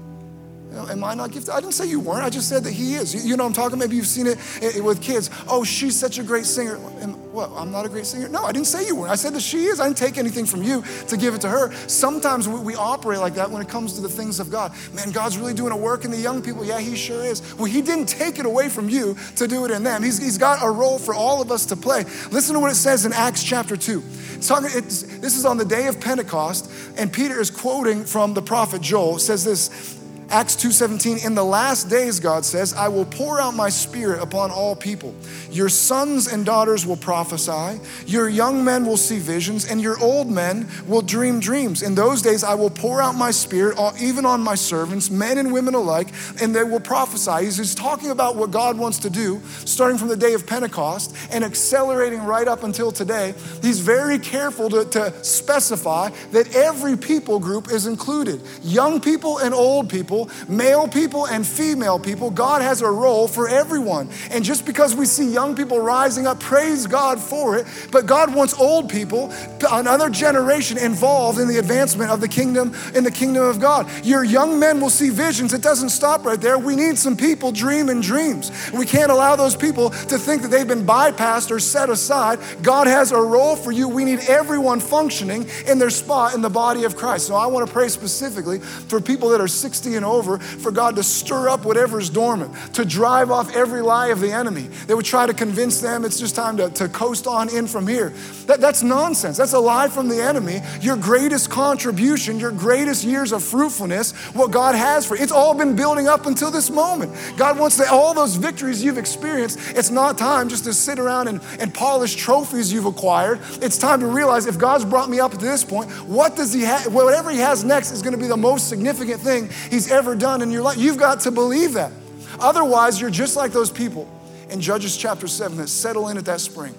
[0.74, 1.50] Oh, am I not gifted?
[1.50, 2.24] I didn't say you weren't.
[2.24, 3.26] I just said that he is.
[3.26, 3.78] You know I'm talking?
[3.78, 4.38] Maybe you've seen it
[4.84, 5.30] with kids.
[5.48, 6.76] Oh, she's such a great singer.
[6.76, 8.28] what, I'm not a great singer?
[8.28, 9.10] No, I didn't say you weren't.
[9.10, 9.80] I said that she is.
[9.80, 11.72] I didn't take anything from you to give it to her.
[11.88, 14.72] Sometimes we, we operate like that when it comes to the things of God.
[14.92, 16.64] Man, God's really doing a work in the young people.
[16.64, 17.54] Yeah, he sure is.
[17.54, 20.02] Well, he didn't take it away from you to do it in them.
[20.02, 22.04] He's, he's got a role for all of us to play.
[22.30, 24.02] Listen to what it says in Acts chapter 2.
[24.34, 28.34] It's talking, it's, this is on the day of Pentecost, and Peter is quoting from
[28.34, 29.16] the prophet Joel.
[29.16, 29.97] It says this
[30.30, 34.50] Acts 2:17 in the last days God says I will pour out my spirit upon
[34.50, 35.14] all people.
[35.50, 37.80] Your sons and daughters will prophesy.
[38.06, 41.80] Your young men will see visions and your old men will dream dreams.
[41.80, 45.50] In those days I will pour out my spirit even on my servants men and
[45.50, 46.08] women alike
[46.42, 47.46] and they will prophesy.
[47.46, 51.44] He's, talking about what God wants to do starting from the day of Pentecost and
[51.44, 53.34] accelerating right up until today.
[53.62, 58.40] He's very careful to, to specify that every people group is included.
[58.62, 62.30] Young people and old people people, male people and female people.
[62.30, 64.08] God has a role for everyone.
[64.30, 67.66] And just because we see young people rising up, praise God for it.
[67.90, 69.32] But God wants old people,
[69.70, 73.88] another generation involved in the advancement of the kingdom, in the kingdom of God.
[74.04, 75.52] Your young men will see visions.
[75.52, 76.58] It doesn't stop right there.
[76.58, 78.50] We need some people dreaming dreams.
[78.72, 82.38] We can't allow those people to think that they've been bypassed or set aside.
[82.62, 83.88] God has a role for you.
[83.88, 87.26] We need everyone functioning in their spot in the body of Christ.
[87.26, 90.96] So I want to pray specifically for people that are 60 and over for God
[90.96, 94.62] to stir up whatever's dormant, to drive off every lie of the enemy.
[94.86, 97.86] They would try to convince them it's just time to, to coast on in from
[97.86, 98.12] here.
[98.46, 99.36] That, that's nonsense.
[99.36, 100.60] That's a lie from the enemy.
[100.80, 105.54] Your greatest contribution, your greatest years of fruitfulness, what God has for you, it's all
[105.54, 107.12] been building up until this moment.
[107.36, 111.40] God wants all those victories you've experienced, it's not time just to sit around and,
[111.60, 113.40] and polish trophies you've acquired.
[113.62, 116.62] It's time to realize if God's brought me up to this point, what does He
[116.62, 116.92] have?
[116.92, 120.42] Whatever He has next is going to be the most significant thing He's ever done
[120.42, 120.76] in your life.
[120.76, 121.92] You've got to believe that.
[122.40, 124.08] Otherwise, you're just like those people
[124.50, 126.74] in Judges chapter 7 that settle in at that spring.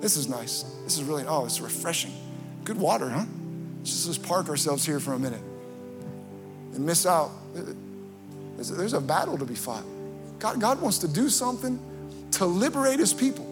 [0.00, 0.62] This is nice.
[0.84, 2.12] This is really, oh, it's refreshing.
[2.64, 3.24] Good water, huh?
[3.82, 5.42] Just Let's park ourselves here for a minute
[6.74, 7.30] and miss out.
[8.56, 9.84] There's a battle to be fought.
[10.38, 11.78] God, God wants to do something
[12.32, 13.46] to liberate his people.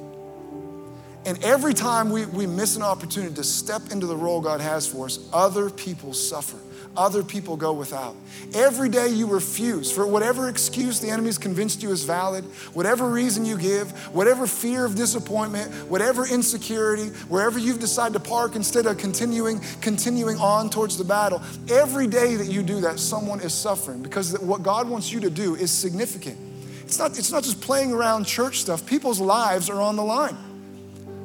[1.27, 4.87] And every time we, we miss an opportunity to step into the role God has
[4.87, 6.57] for us, other people suffer.
[6.99, 8.17] Other people go without.
[8.55, 12.45] Every day you refuse, for whatever excuse the enemy's convinced you is valid,
[12.75, 18.57] whatever reason you give, whatever fear of disappointment, whatever insecurity, wherever you've decided to park
[18.57, 21.41] instead of continuing, continuing on towards the battle,
[21.71, 25.31] every day that you do that, someone is suffering because what God wants you to
[25.31, 26.37] do is significant.
[26.83, 30.37] It's not, it's not just playing around church stuff, people's lives are on the line.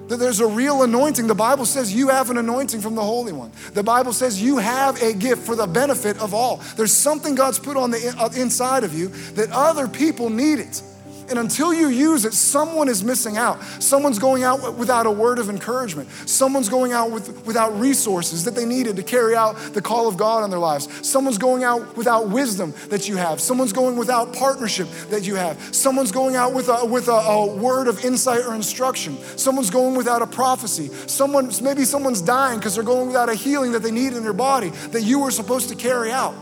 [0.07, 1.27] That there's a real anointing.
[1.27, 3.51] The Bible says you have an anointing from the Holy One.
[3.73, 6.57] The Bible says you have a gift for the benefit of all.
[6.75, 10.81] There's something God's put on the uh, inside of you that other people need it.
[11.29, 13.61] And until you use it, someone is missing out.
[13.79, 16.09] Someone's going out without a word of encouragement.
[16.25, 20.17] Someone's going out with, without resources that they needed to carry out the call of
[20.17, 20.89] God on their lives.
[21.07, 23.39] Someone's going out without wisdom that you have.
[23.39, 25.57] Someone's going without partnership that you have.
[25.73, 29.17] Someone's going out with a, with a, a word of insight or instruction.
[29.37, 30.87] Someone's going without a prophecy.
[31.07, 34.33] Someone, maybe someone's dying because they're going without a healing that they need in their
[34.33, 36.35] body that you were supposed to carry out.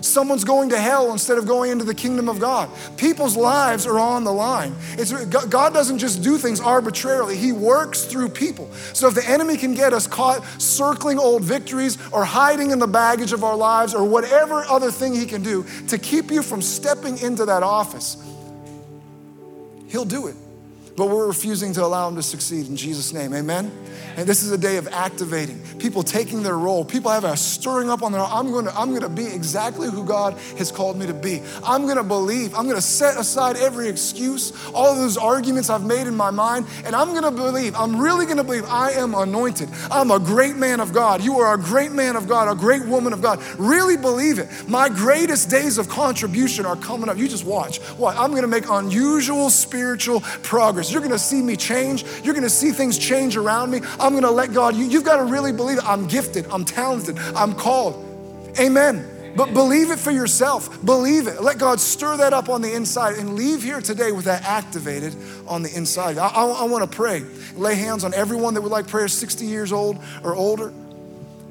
[0.00, 2.70] Someone's going to hell instead of going into the kingdom of God.
[2.96, 4.74] People's lives are on the line.
[4.92, 8.70] It's, God doesn't just do things arbitrarily, He works through people.
[8.92, 12.86] So if the enemy can get us caught circling old victories or hiding in the
[12.86, 16.62] baggage of our lives or whatever other thing He can do to keep you from
[16.62, 18.16] stepping into that office,
[19.88, 20.36] He'll do it.
[20.96, 23.34] But we're refusing to allow Him to succeed in Jesus' name.
[23.34, 23.70] Amen?
[24.16, 27.90] And this is a day of activating, people taking their role, people have a stirring
[27.90, 31.12] up on their I'm gonna, I'm gonna be exactly who God has called me to
[31.12, 31.42] be.
[31.62, 36.14] I'm gonna believe, I'm gonna set aside every excuse, all those arguments I've made in
[36.14, 39.68] my mind, and I'm gonna believe, I'm really gonna believe I am anointed.
[39.90, 41.22] I'm a great man of God.
[41.22, 43.42] You are a great man of God, a great woman of God.
[43.58, 44.48] Really believe it.
[44.66, 47.18] My greatest days of contribution are coming up.
[47.18, 47.80] You just watch.
[47.98, 48.16] What?
[48.16, 50.85] I'm gonna make unusual spiritual progress.
[50.92, 52.04] You're gonna see me change.
[52.22, 53.80] You're gonna see things change around me.
[54.00, 55.84] I'm to let God, you, you've got to really believe it.
[55.84, 58.02] I'm gifted, I'm talented, I'm called.
[58.58, 59.06] Amen.
[59.36, 60.82] But believe it for yourself.
[60.84, 61.42] Believe it.
[61.42, 65.14] Let God stir that up on the inside and leave here today with that activated
[65.46, 66.16] on the inside.
[66.16, 67.22] I, I, I want to pray.
[67.54, 70.72] Lay hands on everyone that would like prayer 60 years old or older.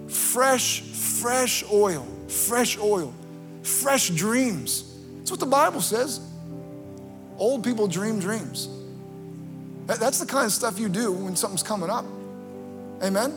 [0.08, 3.14] Fresh, fresh oil, fresh oil,
[3.62, 4.92] fresh dreams.
[5.18, 6.20] That's what the Bible says.
[7.38, 8.68] Old people dream dreams.
[9.86, 12.06] That's the kind of stuff you do when something's coming up.
[13.04, 13.32] Amen?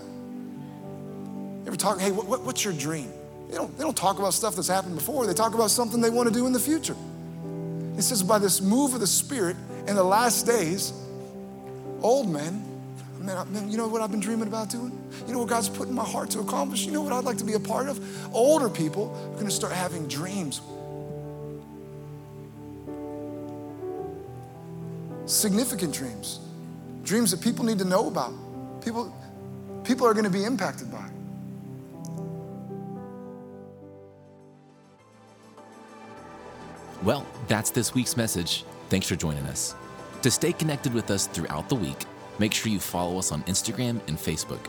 [1.60, 3.12] You ever talk, hey, what, what's your dream?
[3.50, 5.26] They don't, they don't talk about stuff that's happened before.
[5.26, 6.96] They talk about something they want to do in the future.
[7.96, 10.92] It says, by this move of the Spirit in the last days,
[12.00, 12.64] old men,
[13.18, 14.92] man, man, you know what I've been dreaming about doing?
[15.26, 16.86] You know what God's put in my heart to accomplish?
[16.86, 18.00] You know what I'd like to be a part of?
[18.34, 20.60] Older people are going to start having dreams.
[25.28, 26.40] Significant dreams.
[27.02, 28.32] Dreams that people need to know about.
[28.82, 29.14] People,
[29.84, 31.06] people are going to be impacted by.
[37.02, 38.64] Well, that's this week's message.
[38.88, 39.74] Thanks for joining us.
[40.22, 42.06] To stay connected with us throughout the week,
[42.38, 44.66] make sure you follow us on Instagram and Facebook.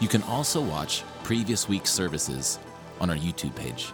[0.00, 2.58] You can also watch previous week's services
[3.00, 3.92] on our YouTube page.